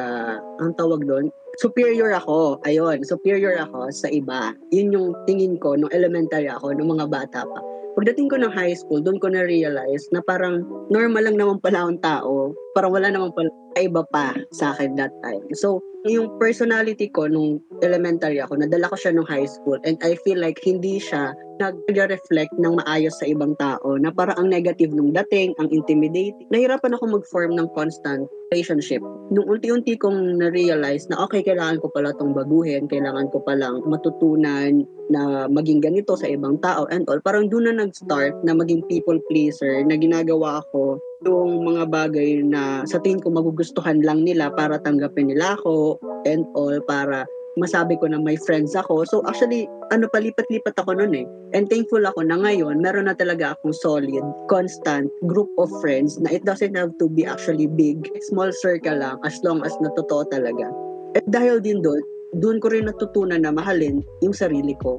ang 0.61 0.73
tawag 0.77 1.05
doon, 1.05 1.29
superior 1.57 2.13
ako. 2.17 2.61
Ayun, 2.65 3.05
superior 3.05 3.57
ako 3.61 3.89
sa 3.93 4.09
iba. 4.09 4.53
Yun 4.73 4.93
yung 4.93 5.09
tingin 5.29 5.61
ko 5.61 5.77
nung 5.77 5.91
elementary 5.93 6.49
ako, 6.49 6.73
nung 6.73 6.93
mga 6.97 7.09
bata 7.09 7.45
pa. 7.45 7.59
Pagdating 7.93 8.25
ko 8.25 8.41
ng 8.41 8.49
high 8.49 8.73
school, 8.73 9.05
doon 9.05 9.21
ko 9.21 9.29
na-realize 9.29 10.09
na 10.09 10.17
parang 10.25 10.65
normal 10.89 11.29
lang 11.29 11.37
naman 11.37 11.61
pala 11.61 11.85
ang 11.85 12.01
tao. 12.01 12.49
Parang 12.73 12.89
wala 12.89 13.13
naman 13.13 13.29
pala 13.37 13.53
iba 13.77 14.05
pa 14.09 14.37
sa 14.53 14.73
akin 14.75 14.95
that 14.97 15.13
time. 15.23 15.43
So, 15.57 15.81
yung 16.03 16.35
personality 16.35 17.07
ko 17.07 17.31
nung 17.31 17.63
elementary 17.79 18.43
ako, 18.43 18.59
nadala 18.59 18.91
ko 18.91 18.99
siya 18.99 19.15
nung 19.15 19.27
high 19.27 19.47
school 19.47 19.79
and 19.87 19.95
I 20.03 20.19
feel 20.27 20.35
like 20.35 20.59
hindi 20.59 20.99
siya 20.99 21.31
nag-reflect 21.63 22.51
ng 22.59 22.75
maayos 22.83 23.15
sa 23.23 23.29
ibang 23.29 23.55
tao 23.55 23.95
na 23.95 24.11
parang 24.11 24.35
ang 24.35 24.49
negative 24.51 24.91
nung 24.91 25.15
dating, 25.15 25.55
ang 25.61 25.71
intimidating. 25.71 26.35
Nahirapan 26.51 26.97
ako 26.97 27.21
mag-form 27.21 27.55
ng 27.55 27.71
constant 27.71 28.27
relationship. 28.51 28.99
Nung 29.31 29.47
unti-unti 29.47 29.95
kong 29.95 30.43
na-realize 30.43 31.07
na 31.07 31.23
okay, 31.23 31.39
kailangan 31.41 31.79
ko 31.79 31.87
pala 31.95 32.11
tong 32.19 32.35
baguhin, 32.35 32.91
kailangan 32.91 33.31
ko 33.31 33.39
palang 33.41 33.79
matutunan 33.87 34.83
na 35.07 35.47
maging 35.47 35.79
ganito 35.79 36.19
sa 36.19 36.27
ibang 36.27 36.59
tao 36.59 36.83
and 36.91 37.07
all. 37.07 37.21
Parang 37.23 37.47
doon 37.47 37.71
na 37.71 37.85
nag-start 37.85 38.43
na 38.43 38.51
maging 38.51 38.83
people 38.91 39.17
pleaser 39.31 39.81
na 39.87 39.95
ginagawa 39.95 40.59
ako 40.59 40.99
yung 41.25 41.63
mga 41.63 41.89
bagay 41.89 42.43
na 42.43 42.83
sa 42.87 42.99
tingin 42.99 43.23
ko 43.23 43.31
magugustuhan 43.31 44.03
lang 44.03 44.23
nila 44.27 44.51
para 44.53 44.79
tanggapin 44.83 45.31
nila 45.31 45.55
ako 45.59 45.99
and 46.27 46.43
all 46.55 46.75
para 46.87 47.23
masabi 47.57 47.97
ko 48.01 48.09
na 48.09 48.17
may 48.17 48.37
friends 48.37 48.73
ako. 48.73 49.05
So 49.05 49.21
actually, 49.29 49.69
ano 49.93 50.09
palipat-lipat 50.09 50.73
ako 50.77 50.97
noon 50.97 51.13
eh. 51.13 51.27
And 51.53 51.69
thankful 51.69 52.01
ako 52.01 52.25
na 52.25 52.41
ngayon, 52.41 52.81
meron 52.81 53.05
na 53.05 53.13
talaga 53.13 53.53
akong 53.53 53.77
solid, 53.77 54.25
constant 54.49 55.09
group 55.29 55.49
of 55.61 55.69
friends 55.81 56.17
na 56.17 56.33
it 56.33 56.41
doesn't 56.45 56.73
have 56.73 56.97
to 56.97 57.05
be 57.05 57.25
actually 57.29 57.69
big, 57.69 58.09
small 58.33 58.49
circle 58.49 58.97
lang 58.97 59.21
as 59.21 59.37
long 59.45 59.61
as 59.61 59.73
natotoo 59.77 60.25
talaga. 60.33 60.69
At 61.13 61.25
dahil 61.29 61.61
din 61.61 61.85
doon, 61.85 62.01
doon 62.41 62.57
ko 62.57 62.73
rin 62.73 62.89
natutunan 62.89 63.45
na 63.45 63.53
mahalin 63.53 64.01
yung 64.25 64.33
sarili 64.33 64.73
ko. 64.81 64.97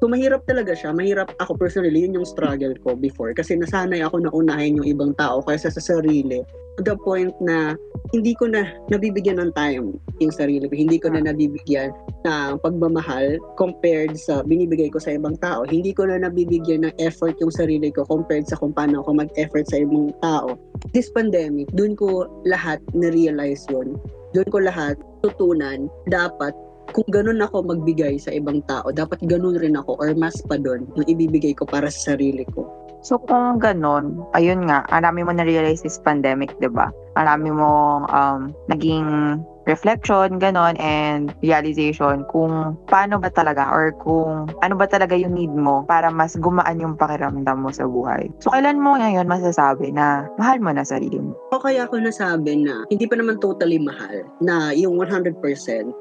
So 0.00 0.08
mahirap 0.08 0.48
talaga 0.48 0.72
siya. 0.72 0.96
Mahirap 0.96 1.36
ako 1.36 1.60
personally, 1.60 2.00
yun 2.00 2.16
yung 2.16 2.24
struggle 2.24 2.72
ko 2.80 2.96
before. 2.96 3.36
Kasi 3.36 3.52
nasanay 3.60 4.00
ako 4.00 4.24
na 4.24 4.32
unahin 4.32 4.80
yung 4.80 4.88
ibang 4.88 5.12
tao 5.20 5.44
kaysa 5.44 5.68
sa 5.68 5.80
sarili. 5.84 6.40
To 6.78 6.80
the 6.80 6.96
point 6.96 7.36
na 7.44 7.76
hindi 8.16 8.32
ko 8.32 8.48
na 8.48 8.64
nabibigyan 8.88 9.36
ng 9.36 9.52
time 9.52 9.92
yung 10.24 10.32
sarili 10.32 10.64
ko. 10.64 10.72
Hindi 10.72 10.96
ko 10.96 11.12
na 11.12 11.20
nabibigyan 11.20 11.92
ng 12.24 12.64
pagmamahal 12.64 13.36
compared 13.60 14.16
sa 14.16 14.40
binibigay 14.40 14.88
ko 14.88 14.96
sa 14.96 15.12
ibang 15.20 15.36
tao. 15.44 15.68
Hindi 15.68 15.92
ko 15.92 16.08
na 16.08 16.16
nabibigyan 16.16 16.88
ng 16.88 16.96
effort 16.96 17.36
yung 17.44 17.52
sarili 17.52 17.92
ko 17.92 18.08
compared 18.08 18.48
sa 18.48 18.56
kung 18.56 18.72
paano 18.72 19.04
ako 19.04 19.20
mag-effort 19.20 19.68
sa 19.68 19.84
ibang 19.84 20.16
tao. 20.24 20.56
This 20.96 21.12
pandemic, 21.12 21.68
dun 21.76 21.92
ko 21.92 22.24
lahat 22.48 22.80
na-realize 22.96 23.68
yun. 23.68 24.00
Doon 24.32 24.48
ko 24.48 24.64
lahat 24.64 24.96
tutunan 25.20 25.92
dapat 26.08 26.56
kung 26.90 27.08
ganun 27.08 27.40
ako 27.42 27.64
magbigay 27.64 28.18
sa 28.18 28.34
ibang 28.34 28.60
tao, 28.66 28.90
dapat 28.90 29.22
ganun 29.24 29.56
rin 29.58 29.78
ako 29.78 29.96
or 29.98 30.12
mas 30.14 30.36
pa 30.44 30.58
doon 30.58 30.86
yung 30.98 31.06
ibibigay 31.06 31.54
ko 31.54 31.64
para 31.66 31.88
sa 31.88 32.14
sarili 32.14 32.44
ko. 32.50 32.66
So 33.00 33.16
kung 33.16 33.56
ganun, 33.64 34.20
ayun 34.36 34.68
nga, 34.68 34.84
marami 34.92 35.24
mo 35.24 35.32
na-realize 35.32 35.80
this 35.80 35.96
pandemic, 36.04 36.52
di 36.60 36.68
ba? 36.68 36.92
Marami 37.16 37.48
mo 37.48 38.04
um, 38.12 38.52
naging 38.68 39.40
reflection, 39.68 40.40
ganon, 40.40 40.76
and 40.80 41.34
realization 41.44 42.24
kung 42.28 42.76
paano 42.88 43.20
ba 43.20 43.28
talaga 43.32 43.68
or 43.68 43.92
kung 44.00 44.48
ano 44.64 44.74
ba 44.76 44.86
talaga 44.88 45.16
yung 45.16 45.36
need 45.36 45.52
mo 45.52 45.84
para 45.84 46.08
mas 46.08 46.36
gumaan 46.36 46.80
yung 46.80 46.94
pakiramdam 46.96 47.60
mo 47.60 47.70
sa 47.72 47.84
buhay. 47.84 48.30
So, 48.40 48.52
kailan 48.52 48.80
mo 48.80 48.96
ngayon 48.96 49.28
masasabi 49.28 49.92
na 49.92 50.28
mahal 50.40 50.62
mo 50.62 50.72
na 50.72 50.86
sarili 50.86 51.20
mo? 51.20 51.36
O 51.52 51.60
kaya 51.60 51.84
ako 51.84 52.00
nasabi 52.00 52.64
na 52.64 52.84
hindi 52.88 53.04
pa 53.04 53.18
naman 53.18 53.42
totally 53.42 53.80
mahal 53.80 54.24
na 54.40 54.72
yung 54.72 54.96
100%, 54.96 55.36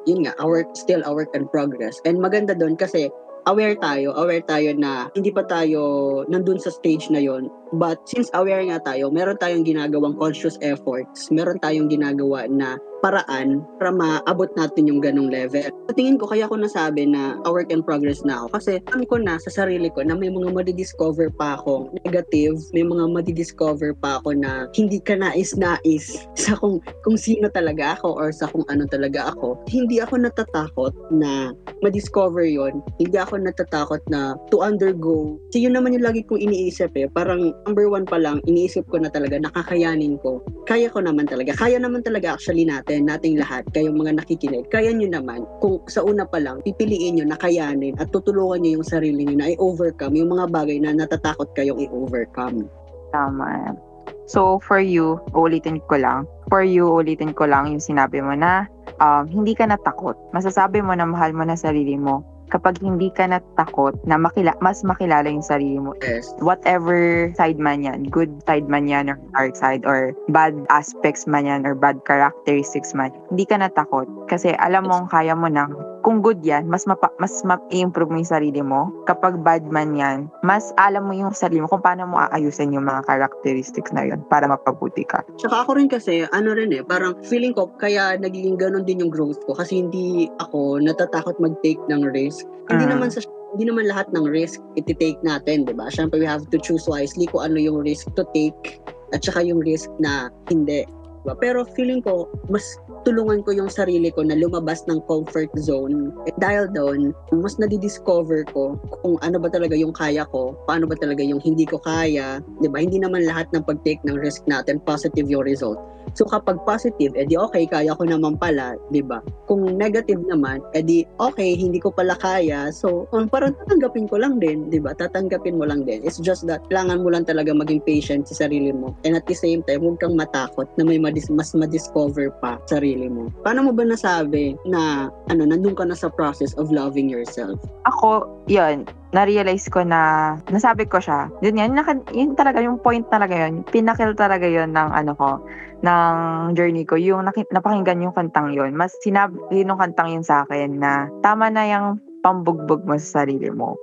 yun 0.07 0.19
nga, 0.23 0.33
our, 0.39 0.63
still 0.77 1.03
a 1.03 1.11
work 1.11 1.31
in 1.35 1.47
progress. 1.49 1.99
And 2.07 2.19
maganda 2.19 2.55
doon 2.55 2.79
kasi 2.79 3.11
aware 3.49 3.75
tayo, 3.79 4.13
aware 4.13 4.43
tayo 4.43 4.75
na 4.75 5.07
hindi 5.17 5.33
pa 5.33 5.41
tayo 5.47 5.81
nandun 6.27 6.59
sa 6.59 6.73
stage 6.73 7.07
na 7.09 7.21
yon 7.21 7.47
But 7.73 8.05
since 8.09 8.33
aware 8.33 8.65
nga 8.65 8.81
tayo, 8.81 9.13
meron 9.13 9.37
tayong 9.37 9.65
ginagawang 9.65 10.17
conscious 10.17 10.57
efforts, 10.65 11.29
meron 11.29 11.61
tayong 11.61 11.89
ginagawa 11.89 12.49
na 12.49 12.81
paraan 12.99 13.63
para 13.79 13.91
maabot 13.95 14.51
natin 14.59 14.91
yung 14.91 14.99
ganong 14.99 15.31
level. 15.31 15.71
Sa 15.87 15.93
tingin 15.95 16.19
ko, 16.19 16.27
kaya 16.27 16.47
ko 16.51 16.59
nasabi 16.59 17.07
na 17.07 17.39
a 17.47 17.49
work 17.49 17.71
in 17.71 17.83
progress 17.83 18.21
na 18.27 18.43
ako. 18.43 18.59
Kasi 18.59 18.71
alam 18.91 19.03
ko 19.07 19.15
na 19.19 19.39
sa 19.39 19.51
sarili 19.51 19.87
ko 19.91 20.03
na 20.03 20.15
may 20.15 20.27
mga 20.27 20.51
madidiscover 20.51 21.31
pa 21.33 21.57
ako 21.59 21.89
negative, 22.03 22.59
may 22.75 22.83
mga 22.83 23.07
madidiscover 23.09 23.95
pa 23.97 24.19
ako 24.19 24.35
na 24.35 24.67
hindi 24.75 24.99
ka 24.99 25.15
nais-nais 25.15 26.27
sa 26.43 26.59
kung, 26.59 26.83
kung 27.03 27.17
sino 27.17 27.47
talaga 27.51 27.97
ako 27.99 28.19
or 28.19 28.29
sa 28.35 28.51
kung 28.51 28.67
ano 28.67 28.85
talaga 28.85 29.31
ako. 29.33 29.63
Hindi 29.71 30.03
ako 30.03 30.27
natatakot 30.27 30.93
na 31.15 31.55
madiscover 31.79 32.43
yon 32.43 32.83
Hindi 32.99 33.17
ako 33.17 33.39
natatakot 33.39 34.03
na 34.11 34.35
to 34.51 34.59
undergo. 34.59 35.39
Kasi 35.49 35.65
yun 35.65 35.75
naman 35.75 35.95
yung 35.95 36.05
lagi 36.05 36.21
kong 36.27 36.43
iniisip 36.43 36.91
eh. 36.99 37.07
Parang 37.09 37.55
number 37.63 37.87
one 37.87 38.03
pa 38.03 38.19
lang, 38.19 38.43
iniisip 38.45 38.85
ko 38.91 38.99
na 38.99 39.07
talaga, 39.07 39.39
nakakayanin 39.39 40.19
ko. 40.19 40.43
Kaya 40.67 40.91
ko 40.91 40.99
naman 40.99 41.25
talaga. 41.25 41.55
Kaya 41.55 41.79
naman 41.79 42.03
talaga 42.03 42.35
actually 42.35 42.67
natin 42.67 42.89
natin, 42.89 43.05
nating 43.05 43.35
lahat, 43.37 43.63
kayong 43.75 44.01
mga 44.01 44.17
nakikinig, 44.17 44.65
kaya 44.73 44.89
nyo 44.89 45.07
naman, 45.07 45.45
kung 45.61 45.77
sa 45.85 46.01
una 46.01 46.25
pa 46.25 46.41
lang, 46.41 46.63
pipiliin 46.65 47.21
nyo 47.21 47.25
na 47.29 47.37
kayanin 47.37 47.93
at 48.01 48.09
tutulungan 48.09 48.65
nyo 48.65 48.81
yung 48.81 48.87
sarili 48.87 49.29
nyo 49.29 49.37
na 49.37 49.53
i-overcome 49.53 50.17
yung 50.17 50.33
mga 50.33 50.45
bagay 50.49 50.77
na 50.81 50.97
natatakot 50.97 51.53
kayong 51.53 51.77
i-overcome. 51.85 52.65
Tama. 53.13 53.77
So, 54.25 54.61
for 54.61 54.81
you, 54.81 55.21
ulitin 55.33 55.81
ko 55.85 56.01
lang. 56.01 56.25
For 56.49 56.61
you, 56.61 56.89
ulitin 56.89 57.33
ko 57.33 57.45
lang 57.45 57.69
yung 57.73 57.81
sinabi 57.81 58.21
mo 58.21 58.33
na 58.33 58.65
um, 59.01 59.25
hindi 59.29 59.53
ka 59.53 59.69
natakot. 59.69 60.17
Masasabi 60.33 60.81
mo 60.81 60.93
na 60.93 61.05
mahal 61.05 61.33
mo 61.33 61.45
na 61.45 61.57
sarili 61.57 61.97
mo 61.97 62.25
kapag 62.49 62.81
hindi 62.81 63.13
ka 63.13 63.29
natakot 63.29 63.95
na 64.05 64.17
makila 64.17 64.53
mas 64.59 64.81
makilala 64.81 65.29
yung 65.29 65.45
sarili 65.45 65.77
mo. 65.77 65.93
Yes. 66.01 66.33
Whatever 66.41 67.29
side 67.37 67.61
man 67.61 67.85
yan, 67.85 68.09
good 68.09 68.29
side 68.49 68.67
man 68.67 68.89
yan 68.89 69.09
or 69.13 69.17
dark 69.37 69.55
side 69.55 69.85
or 69.85 70.13
bad 70.33 70.53
aspects 70.73 71.29
man 71.29 71.45
yan 71.45 71.61
or 71.63 71.73
bad 71.77 72.01
characteristics 72.03 72.91
man, 72.97 73.13
hindi 73.29 73.45
ka 73.45 73.61
natakot 73.61 74.09
kasi 74.27 74.53
alam 74.57 74.89
mo 74.89 75.05
kaya 75.07 75.33
mo 75.37 75.47
na 75.47 75.69
kung 76.01 76.23
good 76.23 76.39
yan, 76.41 76.67
mas 76.67 76.87
mapa, 76.87 77.11
mas 77.19 77.43
ma-improve 77.43 78.09
mo 78.09 78.17
yung 78.19 78.33
sarili 78.33 78.61
mo. 78.63 78.91
Kapag 79.05 79.41
bad 79.43 79.67
man 79.67 79.95
yan, 79.95 80.31
mas 80.41 80.71
alam 80.79 81.07
mo 81.07 81.13
yung 81.13 81.35
sarili 81.35 81.61
mo 81.63 81.67
kung 81.67 81.83
paano 81.83 82.07
mo 82.07 82.17
aayusin 82.19 82.73
yung 82.73 82.87
mga 82.87 83.05
characteristics 83.05 83.91
na 83.91 84.07
yun 84.07 84.21
para 84.31 84.47
mapabuti 84.47 85.03
ka. 85.03 85.21
Tsaka 85.37 85.65
ako 85.67 85.79
rin 85.79 85.89
kasi, 85.91 86.25
ano 86.31 86.55
rin 86.55 86.71
eh, 86.71 86.83
parang 86.83 87.17
feeling 87.27 87.51
ko, 87.51 87.69
kaya 87.77 88.15
nagiging 88.15 88.55
ganun 88.55 88.87
din 88.87 89.03
yung 89.03 89.11
growth 89.11 89.39
ko. 89.45 89.55
Kasi 89.55 89.83
hindi 89.83 90.31
ako 90.39 90.79
natatakot 90.83 91.35
mag-take 91.37 91.79
ng 91.91 92.07
risk. 92.11 92.47
Hindi 92.71 92.85
Mm. 92.87 92.93
naman 92.97 93.09
sa 93.11 93.23
hindi 93.49 93.65
naman 93.65 93.89
lahat 93.89 94.05
ng 94.13 94.29
risk 94.29 94.61
iti-take 94.77 95.17
natin, 95.25 95.65
di 95.65 95.73
ba? 95.73 95.89
Siyempre, 95.89 96.21
we 96.21 96.27
have 96.29 96.45
to 96.53 96.61
choose 96.61 96.85
wisely 96.85 97.25
kung 97.33 97.49
ano 97.49 97.57
yung 97.57 97.81
risk 97.81 98.05
to 98.13 98.21
take 98.37 98.77
at 99.09 99.25
saka 99.25 99.41
yung 99.41 99.57
risk 99.65 99.89
na 99.97 100.29
hindi. 100.53 100.85
Diba? 101.23 101.35
Pero 101.35 101.67
feeling 101.75 101.99
ko, 101.99 102.31
mas 102.47 102.63
tulungan 103.03 103.43
ko 103.43 103.51
yung 103.55 103.71
sarili 103.71 104.11
ko 104.11 104.23
na 104.23 104.35
lumabas 104.35 104.83
ng 104.87 104.99
comfort 105.07 105.51
zone. 105.59 106.11
Eh, 106.27 106.35
dahil 106.39 106.71
doon, 106.71 107.11
mas 107.35 107.55
nadidiscover 107.59 108.47
ko 108.51 108.79
kung 109.03 109.15
ano 109.23 109.39
ba 109.39 109.51
talaga 109.51 109.75
yung 109.75 109.91
kaya 109.95 110.23
ko, 110.31 110.55
paano 110.67 110.87
ba 110.87 110.95
talaga 110.95 111.23
yung 111.23 111.39
hindi 111.43 111.63
ko 111.67 111.79
kaya. 111.79 112.43
ba 112.43 112.77
Hindi 112.79 112.99
naman 112.99 113.27
lahat 113.27 113.47
ng 113.51 113.63
pag-take 113.67 113.99
ng 114.07 114.19
risk 114.19 114.43
natin, 114.47 114.79
positive 114.83 115.27
yung 115.27 115.43
result. 115.43 115.79
So 116.13 116.25
kapag 116.25 116.61
positive, 116.63 117.13
edi 117.17 117.35
okay, 117.35 117.65
kaya 117.69 117.93
ko 117.95 118.03
naman 118.05 118.37
pala, 118.39 118.75
'di 118.89 119.05
ba? 119.05 119.21
Kung 119.49 119.65
negative 119.65 120.21
naman, 120.25 120.61
edi 120.77 121.05
okay, 121.17 121.57
hindi 121.57 121.81
ko 121.81 121.89
pala 121.93 122.13
kaya. 122.17 122.69
So, 122.69 123.09
um, 123.13 123.27
parang 123.27 123.57
tatanggapin 123.57 124.09
ko 124.09 124.21
lang 124.21 124.37
din, 124.37 124.69
'di 124.69 124.79
ba? 124.81 124.93
Tatanggapin 124.97 125.57
mo 125.57 125.65
lang 125.65 125.85
din. 125.85 126.01
It's 126.05 126.21
just 126.21 126.45
that 126.49 126.61
kailangan 126.69 127.01
mo 127.01 127.09
lang 127.13 127.25
talaga 127.25 127.53
maging 127.53 127.81
patient 127.83 128.29
sa 128.29 128.45
sarili 128.45 128.71
mo. 128.71 128.93
And 129.03 129.17
at 129.17 129.25
the 129.25 129.37
same 129.37 129.65
time, 129.65 129.81
huwag 129.81 129.99
kang 129.99 130.15
matakot 130.15 130.69
na 130.77 130.83
may 130.85 131.01
madis- 131.01 131.31
mas 131.31 131.51
ma-discover 131.53 132.31
pa 132.39 132.61
sarili 132.69 133.09
mo. 133.09 133.31
Paano 133.41 133.69
mo 133.69 133.71
ba 133.73 133.83
nasabi 133.83 134.55
na 134.67 135.09
ano, 135.29 135.41
nandun 135.45 135.75
ka 135.77 135.85
na 135.85 135.97
sa 135.97 136.09
process 136.13 136.53
of 136.55 136.69
loving 136.69 137.09
yourself? 137.09 137.57
Ako, 137.89 138.27
yun, 138.45 138.85
na-realize 139.09 139.65
ko 139.73 139.81
na, 139.81 140.35
nasabi 140.53 140.85
ko 140.85 141.01
siya. 141.01 141.29
Yun 141.41 141.57
yan, 141.57 141.71
naka, 141.73 141.97
yun 142.13 142.37
talaga, 142.37 142.61
yung 142.61 142.77
point 142.77 143.05
talaga 143.09 143.33
yun, 143.33 143.65
pinakil 143.65 144.13
talaga 144.13 144.45
yun 144.45 144.69
ng 144.73 144.89
ano 144.93 145.11
ko, 145.17 145.41
ng 145.83 146.15
journey 146.55 146.83
ko, 146.83 146.99
yung 146.99 147.27
naki, 147.27 147.47
napakinggan 147.51 148.03
yung 148.03 148.15
kantang 148.15 148.51
yun. 148.51 148.75
Mas 148.75 148.95
sinabi 148.99 149.63
nung 149.63 149.79
kantang 149.79 150.11
yun 150.11 150.25
sa 150.25 150.43
akin 150.43 150.79
na 150.79 151.07
tama 151.23 151.47
na 151.47 151.63
yung 151.67 151.87
pambugbog 152.23 152.83
mo 152.83 152.99
sa 152.99 153.23
sarili 153.23 153.47
mo. 153.51 153.79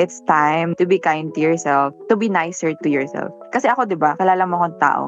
It's 0.00 0.24
time 0.24 0.72
to 0.80 0.88
be 0.88 0.96
kind 0.96 1.32
to 1.36 1.40
yourself, 1.40 1.92
to 2.08 2.16
be 2.16 2.32
nicer 2.32 2.72
to 2.72 2.88
yourself. 2.88 3.28
Kasi 3.52 3.68
ako, 3.68 3.84
di 3.84 3.96
ba, 3.96 4.16
kalala 4.16 4.48
mo 4.48 4.60
akong 4.60 4.80
tao. 4.80 5.02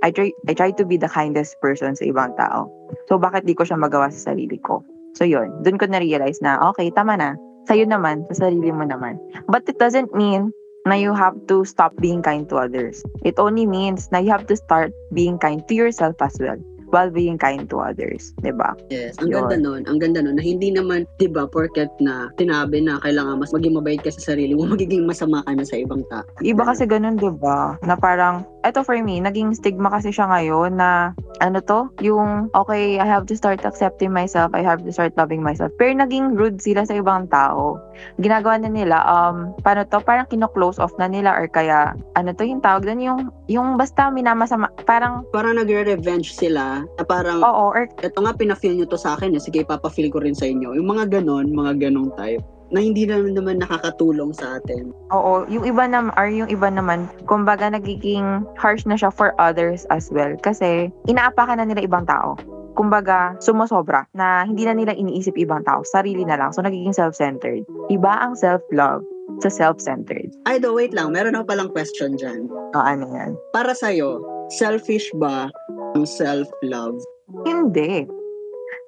I 0.00 0.08
try, 0.08 0.32
I 0.48 0.56
try 0.56 0.72
to 0.80 0.84
be 0.88 0.96
the 0.96 1.12
kindest 1.12 1.60
person 1.60 1.92
sa 1.92 2.08
ibang 2.08 2.32
tao. 2.40 2.72
So, 3.04 3.20
bakit 3.20 3.44
di 3.44 3.52
ko 3.52 3.68
siya 3.68 3.76
magawa 3.76 4.08
sa 4.08 4.32
sarili 4.32 4.56
ko? 4.64 4.80
So, 5.12 5.28
yun. 5.28 5.60
Doon 5.60 5.76
ko 5.76 5.84
na-realize 5.84 6.40
na, 6.40 6.56
okay, 6.72 6.88
tama 6.88 7.20
na. 7.20 7.36
Sa'yo 7.68 7.84
naman, 7.84 8.24
sa 8.32 8.48
sarili 8.48 8.72
mo 8.72 8.88
naman. 8.88 9.20
But 9.44 9.68
it 9.68 9.76
doesn't 9.76 10.16
mean 10.16 10.56
na 10.86 10.96
you 10.96 11.12
have 11.12 11.36
to 11.48 11.64
stop 11.64 11.92
being 12.00 12.22
kind 12.22 12.48
to 12.48 12.56
others. 12.56 13.04
It 13.24 13.38
only 13.38 13.66
means 13.66 14.08
na 14.12 14.18
you 14.18 14.30
have 14.32 14.46
to 14.48 14.56
start 14.56 14.92
being 15.12 15.38
kind 15.38 15.60
to 15.68 15.74
yourself 15.74 16.16
as 16.20 16.36
well 16.40 16.56
while 16.90 17.10
being 17.10 17.38
kind 17.38 17.70
to 17.70 17.78
others, 17.78 18.34
'di 18.42 18.50
ba? 18.58 18.74
Yes, 18.90 19.14
ang 19.22 19.30
Yun. 19.30 19.46
ganda 19.46 19.56
nun. 19.62 19.82
Ang 19.86 19.98
ganda 20.02 20.20
nun 20.20 20.36
na 20.36 20.44
hindi 20.44 20.74
naman, 20.74 21.06
'di 21.22 21.30
ba, 21.30 21.46
porket 21.46 21.88
na 22.02 22.28
tinabi 22.34 22.82
na 22.82 22.98
kailangan 23.00 23.38
mas 23.38 23.54
maging 23.54 23.78
mabait 23.78 24.02
ka 24.02 24.10
sa 24.10 24.34
sarili 24.34 24.58
mo, 24.58 24.66
magiging 24.74 25.06
masama 25.06 25.46
ka 25.46 25.54
na 25.54 25.62
sa 25.62 25.78
ibang 25.78 26.02
tao. 26.10 26.26
Iba 26.42 26.66
kasi 26.66 26.84
ganun, 26.90 27.16
'di 27.16 27.30
ba? 27.38 27.78
Na 27.86 27.94
parang 27.94 28.42
eto 28.62 28.84
for 28.84 28.96
me, 29.00 29.20
naging 29.20 29.56
stigma 29.56 29.88
kasi 29.88 30.12
siya 30.12 30.28
ngayon 30.28 30.76
na 30.76 31.16
ano 31.40 31.58
to, 31.64 31.88
yung 32.04 32.52
okay, 32.52 33.00
I 33.00 33.06
have 33.08 33.24
to 33.32 33.34
start 33.36 33.64
accepting 33.64 34.12
myself, 34.12 34.52
I 34.52 34.60
have 34.60 34.84
to 34.84 34.92
start 34.92 35.16
loving 35.16 35.40
myself. 35.40 35.72
Pero 35.80 35.96
naging 35.96 36.36
rude 36.36 36.60
sila 36.60 36.84
sa 36.84 37.00
ibang 37.00 37.32
tao. 37.32 37.80
Ginagawa 38.20 38.60
na 38.60 38.68
nila 38.68 39.00
um 39.08 39.56
paano 39.64 39.88
to, 39.88 40.04
parang 40.04 40.28
kino-close 40.28 40.76
off 40.76 40.92
na 41.00 41.08
nila 41.08 41.32
or 41.32 41.48
kaya 41.48 41.96
ano 42.20 42.36
to 42.36 42.44
yung 42.44 42.60
tawag 42.60 42.84
doon 42.84 43.00
yung 43.00 43.20
yung 43.48 43.68
basta 43.80 44.12
minamasama, 44.12 44.68
parang 44.84 45.24
Parang 45.32 45.56
nagre-revenge 45.56 46.36
sila 46.36 46.84
na 46.84 47.02
parang, 47.04 47.40
oo 47.40 47.72
or 47.72 47.88
eto 48.04 48.20
nga, 48.20 48.36
pinafeel 48.36 48.76
nyo 48.76 48.84
to 48.84 49.00
sa 49.00 49.16
akin, 49.16 49.32
eh. 49.34 49.42
sige, 49.42 49.64
papafeel 49.64 50.12
ko 50.12 50.20
rin 50.20 50.36
sa 50.36 50.44
inyo. 50.44 50.76
Yung 50.76 50.88
mga 50.88 51.20
ganon, 51.20 51.48
mga 51.48 51.88
ganong 51.88 52.12
type 52.14 52.44
na 52.70 52.78
hindi 52.82 53.06
naman 53.06 53.34
naman 53.34 53.62
nakakatulong 53.62 54.30
sa 54.34 54.58
atin. 54.58 54.94
Oo, 55.10 55.46
yung 55.50 55.66
iba 55.66 55.86
naman, 55.86 56.14
or 56.14 56.30
yung 56.30 56.50
iba 56.50 56.70
naman, 56.70 57.10
kumbaga 57.26 57.70
nagiging 57.70 58.46
harsh 58.58 58.86
na 58.86 58.94
siya 58.94 59.10
for 59.10 59.34
others 59.42 59.86
as 59.90 60.10
well. 60.14 60.34
Kasi, 60.40 60.90
inaapakan 61.10 61.58
na 61.58 61.66
nila 61.66 61.82
ibang 61.82 62.06
tao. 62.06 62.38
Kumbaga, 62.78 63.34
sumosobra 63.42 64.06
na 64.14 64.46
hindi 64.46 64.64
na 64.64 64.72
nila 64.72 64.94
iniisip 64.94 65.34
ibang 65.36 65.66
tao, 65.66 65.82
sarili 65.84 66.22
na 66.22 66.38
lang. 66.38 66.54
So, 66.54 66.62
nagiging 66.62 66.94
self-centered. 66.94 67.66
Iba 67.90 68.22
ang 68.22 68.38
self-love 68.38 69.02
sa 69.42 69.50
self-centered. 69.50 70.30
Ay, 70.46 70.62
do, 70.62 70.72
wait 70.72 70.94
lang. 70.94 71.12
Meron 71.12 71.34
ako 71.34 71.44
palang 71.50 71.70
question 71.74 72.14
dyan. 72.14 72.46
O, 72.74 72.80
ano 72.80 73.10
yan? 73.10 73.34
Para 73.50 73.74
sa'yo, 73.74 74.22
selfish 74.54 75.10
ba 75.18 75.50
ang 75.98 76.06
self-love? 76.06 76.98
Hindi. 77.42 78.06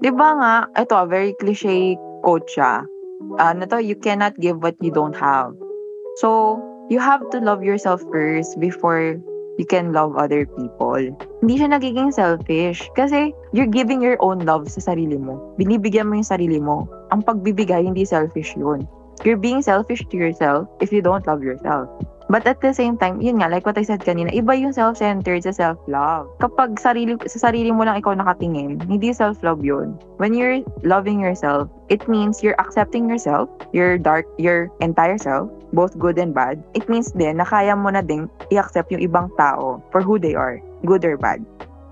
Di 0.02 0.10
ba 0.10 0.34
nga, 0.38 0.54
ito, 0.78 0.94
a 0.98 1.06
very 1.06 1.34
cliche 1.38 1.94
quote 2.22 2.46
siya. 2.50 2.86
Ano 3.38 3.66
to, 3.66 3.82
you 3.82 3.96
cannot 3.96 4.36
give 4.38 4.62
what 4.62 4.76
you 4.80 4.90
don't 4.90 5.16
have. 5.16 5.54
So, 6.20 6.60
you 6.90 6.98
have 7.00 7.24
to 7.30 7.40
love 7.40 7.64
yourself 7.64 8.04
first 8.12 8.60
before 8.60 9.16
you 9.58 9.66
can 9.66 9.92
love 9.92 10.16
other 10.16 10.46
people. 10.46 10.96
Hindi 11.40 11.54
siya 11.60 11.68
nagiging 11.72 12.12
selfish 12.12 12.88
kasi 12.96 13.32
you're 13.52 13.70
giving 13.70 14.00
your 14.00 14.16
own 14.20 14.44
love 14.44 14.68
sa 14.68 14.80
sarili 14.92 15.16
mo. 15.16 15.40
Binibigyan 15.56 16.08
mo 16.08 16.16
yung 16.16 16.28
sarili 16.28 16.60
mo. 16.60 16.88
Ang 17.12 17.24
pagbibigay, 17.24 17.84
hindi 17.84 18.04
selfish 18.04 18.56
yun. 18.56 18.88
You're 19.22 19.40
being 19.40 19.62
selfish 19.62 20.02
to 20.08 20.16
yourself 20.16 20.66
if 20.80 20.90
you 20.90 21.04
don't 21.04 21.24
love 21.28 21.44
yourself. 21.44 21.86
But 22.32 22.48
at 22.48 22.64
the 22.64 22.72
same 22.72 22.96
time, 22.96 23.20
yun 23.20 23.44
nga, 23.44 23.52
like 23.52 23.68
what 23.68 23.76
I 23.76 23.84
said 23.84 24.00
kanina, 24.00 24.32
iba 24.32 24.56
yung 24.56 24.72
self-centered 24.72 25.44
sa 25.44 25.52
self-love. 25.52 26.32
Kapag 26.40 26.80
sarili, 26.80 27.20
sa 27.28 27.52
sarili 27.52 27.68
mo 27.68 27.84
lang 27.84 28.00
ikaw 28.00 28.16
nakatingin, 28.16 28.80
hindi 28.88 29.12
self-love 29.12 29.60
yun. 29.60 30.00
When 30.16 30.32
you're 30.32 30.64
loving 30.80 31.20
yourself, 31.20 31.68
it 31.92 32.08
means 32.08 32.40
you're 32.40 32.56
accepting 32.56 33.04
yourself, 33.04 33.52
your 33.76 34.00
dark, 34.00 34.24
your 34.40 34.72
entire 34.80 35.20
self, 35.20 35.52
both 35.76 35.92
good 36.00 36.16
and 36.16 36.32
bad. 36.32 36.64
It 36.72 36.88
means 36.88 37.12
din 37.12 37.36
na 37.36 37.44
kaya 37.44 37.76
mo 37.76 37.92
na 37.92 38.00
din 38.00 38.32
i-accept 38.48 38.88
yung 38.88 39.04
ibang 39.04 39.28
tao 39.36 39.84
for 39.92 40.00
who 40.00 40.16
they 40.16 40.32
are, 40.32 40.56
good 40.88 41.04
or 41.04 41.20
bad. 41.20 41.44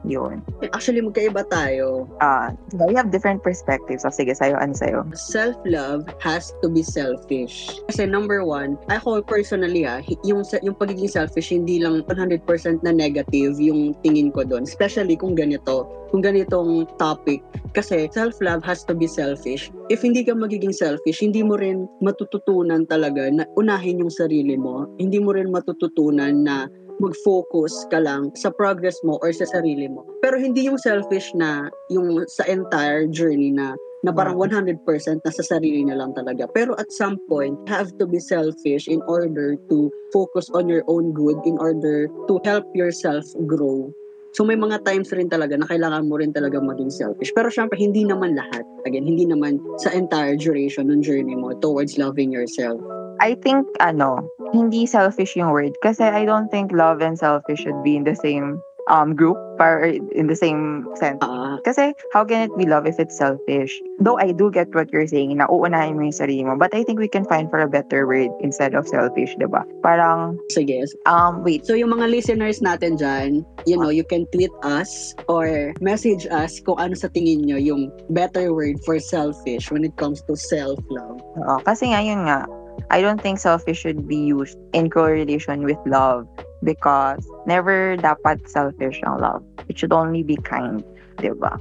Yun. 0.08 0.40
Actually, 0.72 1.04
magkaiba 1.04 1.44
tayo. 1.52 2.08
Ah, 2.24 2.52
uh, 2.76 2.86
we 2.88 2.96
have 2.96 3.12
different 3.12 3.44
perspectives. 3.44 4.02
So, 4.02 4.10
sige, 4.10 4.32
sa'yo, 4.32 4.56
ano 4.56 4.72
sa'yo? 4.72 5.04
self-love 5.12 6.08
has 6.18 6.52
to 6.64 6.68
be 6.68 6.82
selfish. 6.82 7.68
Kasi 7.92 8.08
number 8.08 8.42
one, 8.42 8.80
ako 8.88 9.20
personally 9.22 9.84
ah, 9.84 10.00
yung, 10.24 10.42
yung 10.64 10.76
pagiging 10.76 11.10
selfish, 11.10 11.52
hindi 11.52 11.80
lang 11.84 12.02
100% 12.08 12.44
na 12.82 12.92
negative 12.92 13.60
yung 13.60 13.92
tingin 14.00 14.32
ko 14.32 14.44
doon. 14.44 14.64
Especially 14.64 15.14
kung 15.14 15.36
ganito, 15.36 15.86
kung 16.10 16.24
ganitong 16.24 16.90
topic. 16.98 17.44
Kasi 17.70 18.10
self-love 18.10 18.66
has 18.66 18.82
to 18.90 18.94
be 18.98 19.06
selfish. 19.06 19.70
If 19.92 20.02
hindi 20.02 20.26
ka 20.26 20.34
magiging 20.34 20.74
selfish, 20.74 21.22
hindi 21.22 21.46
mo 21.46 21.54
rin 21.54 21.86
matututunan 22.02 22.88
talaga 22.90 23.30
na 23.30 23.46
unahin 23.54 24.02
yung 24.02 24.10
sarili 24.10 24.58
mo. 24.58 24.90
Hindi 24.98 25.22
mo 25.22 25.30
rin 25.30 25.54
matututunan 25.54 26.42
na 26.42 26.66
mag-focus 27.00 27.88
ka 27.88 27.98
lang 27.98 28.30
sa 28.36 28.52
progress 28.52 29.00
mo 29.02 29.16
or 29.24 29.32
sa 29.32 29.48
sarili 29.48 29.88
mo. 29.88 30.04
Pero 30.20 30.36
hindi 30.36 30.68
yung 30.68 30.78
selfish 30.78 31.32
na 31.32 31.72
yung 31.88 32.22
sa 32.28 32.44
entire 32.46 33.08
journey 33.08 33.50
na 33.50 33.74
na 34.00 34.12
parang 34.12 34.36
100% 34.40 34.80
na 35.20 35.32
sa 35.32 35.44
sarili 35.44 35.84
na 35.84 35.96
lang 35.96 36.16
talaga. 36.16 36.48
Pero 36.56 36.72
at 36.80 36.88
some 36.88 37.20
point, 37.28 37.56
have 37.68 37.92
to 38.00 38.08
be 38.08 38.16
selfish 38.16 38.88
in 38.88 39.04
order 39.04 39.60
to 39.68 39.92
focus 40.12 40.48
on 40.56 40.72
your 40.72 40.84
own 40.88 41.12
good, 41.12 41.36
in 41.44 41.60
order 41.60 42.08
to 42.24 42.40
help 42.48 42.64
yourself 42.72 43.24
grow. 43.44 43.92
So 44.32 44.46
may 44.46 44.54
mga 44.54 44.86
times 44.86 45.10
rin 45.10 45.26
talaga 45.26 45.58
na 45.58 45.66
kailangan 45.66 46.06
mo 46.06 46.18
rin 46.18 46.30
talaga 46.30 46.62
maging 46.62 46.90
selfish. 46.90 47.34
Pero 47.34 47.50
syempre, 47.50 47.74
hindi 47.74 48.06
naman 48.06 48.38
lahat. 48.38 48.62
Again, 48.86 49.02
hindi 49.02 49.26
naman 49.26 49.58
sa 49.82 49.90
entire 49.90 50.38
duration 50.38 50.86
ng 50.86 51.02
journey 51.02 51.34
mo 51.34 51.54
towards 51.58 51.98
loving 51.98 52.30
yourself. 52.30 52.78
I 53.20 53.36
think, 53.42 53.66
ano, 53.82 54.22
hindi 54.54 54.86
selfish 54.86 55.36
yung 55.36 55.52
word. 55.52 55.74
Kasi 55.82 56.06
I 56.06 56.24
don't 56.24 56.48
think 56.48 56.72
love 56.72 57.02
and 57.02 57.18
selfish 57.18 57.60
should 57.66 57.76
be 57.84 57.98
in 57.98 58.06
the 58.06 58.16
same 58.16 58.62
um 58.88 59.14
group 59.14 59.36
or 59.60 59.84
in 59.84 60.26
the 60.26 60.36
same 60.36 60.88
sense. 60.96 61.20
Ah, 61.20 61.60
Kasi 61.66 61.92
how 62.16 62.24
can 62.24 62.48
it 62.48 62.52
be 62.56 62.64
love 62.64 62.86
if 62.88 62.96
it's 62.96 63.16
selfish? 63.16 63.76
Though 64.00 64.16
I 64.16 64.32
do 64.32 64.48
get 64.48 64.72
what 64.72 64.88
you're 64.88 65.08
saying 65.08 65.36
na 65.36 65.46
uunahin 65.50 66.00
mo 66.00 66.08
yung 66.08 66.16
sarili 66.16 66.42
mo, 66.44 66.56
but 66.56 66.72
I 66.72 66.82
think 66.84 66.96
we 66.98 67.08
can 67.08 67.28
find 67.28 67.52
for 67.52 67.60
a 67.60 67.68
better 67.68 68.08
word 68.08 68.32
instead 68.40 68.72
of 68.72 68.88
selfish, 68.88 69.36
'di 69.36 69.48
ba? 69.52 69.68
Parang 69.84 70.40
sige. 70.48 70.80
um 71.04 71.44
wait, 71.44 71.68
So 71.68 71.76
yung 71.76 71.92
mga 71.92 72.08
listeners 72.08 72.64
natin 72.64 72.96
dyan, 72.96 73.44
you 73.68 73.76
know, 73.76 73.92
you 73.92 74.02
can 74.02 74.24
tweet 74.32 74.52
us 74.64 75.12
or 75.28 75.76
message 75.84 76.24
us 76.32 76.56
kung 76.64 76.80
ano 76.80 76.96
sa 76.96 77.12
tingin 77.12 77.44
nyo 77.44 77.60
yung 77.60 77.92
better 78.10 78.52
word 78.56 78.80
for 78.82 78.96
selfish 78.98 79.68
when 79.68 79.84
it 79.84 79.92
comes 80.00 80.24
to 80.24 80.34
self-love. 80.34 81.20
oo, 81.36 81.56
kasi 81.62 81.92
nga 81.92 82.00
yun 82.00 82.24
nga, 82.24 82.48
I 82.88 83.04
don't 83.04 83.20
think 83.20 83.38
selfish 83.38 83.84
should 83.84 84.08
be 84.08 84.16
used 84.16 84.56
in 84.72 84.88
correlation 84.88 85.62
with 85.68 85.78
love 85.84 86.24
because 86.64 87.20
never 87.44 87.96
dapat 88.00 88.48
selfish 88.48 89.00
ang 89.04 89.20
love. 89.20 89.44
It 89.68 89.76
should 89.76 89.92
only 89.92 90.24
be 90.24 90.40
kind, 90.40 90.80
'di 91.20 91.36
ba? 91.36 91.60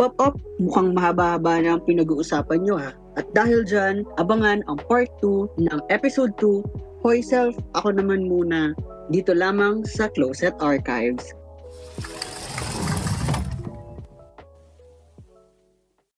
Pop-up, 0.00 0.40
mukhang 0.56 0.96
mahaba-haba 0.96 1.60
na 1.60 1.76
ang 1.76 1.84
pinag-uusapan 1.84 2.64
nyo 2.64 2.80
ha. 2.80 2.96
At 3.20 3.28
dahil 3.36 3.68
dyan, 3.68 4.08
abangan 4.16 4.64
ang 4.64 4.80
part 4.88 5.12
2 5.20 5.60
ng 5.60 5.80
episode 5.92 6.32
2, 6.40 7.04
Hoy 7.04 7.20
Self, 7.20 7.52
ako 7.76 8.00
naman 8.00 8.24
muna, 8.24 8.72
dito 9.12 9.36
lamang 9.36 9.84
sa 9.84 10.08
Closet 10.08 10.56
Archives. 10.56 11.36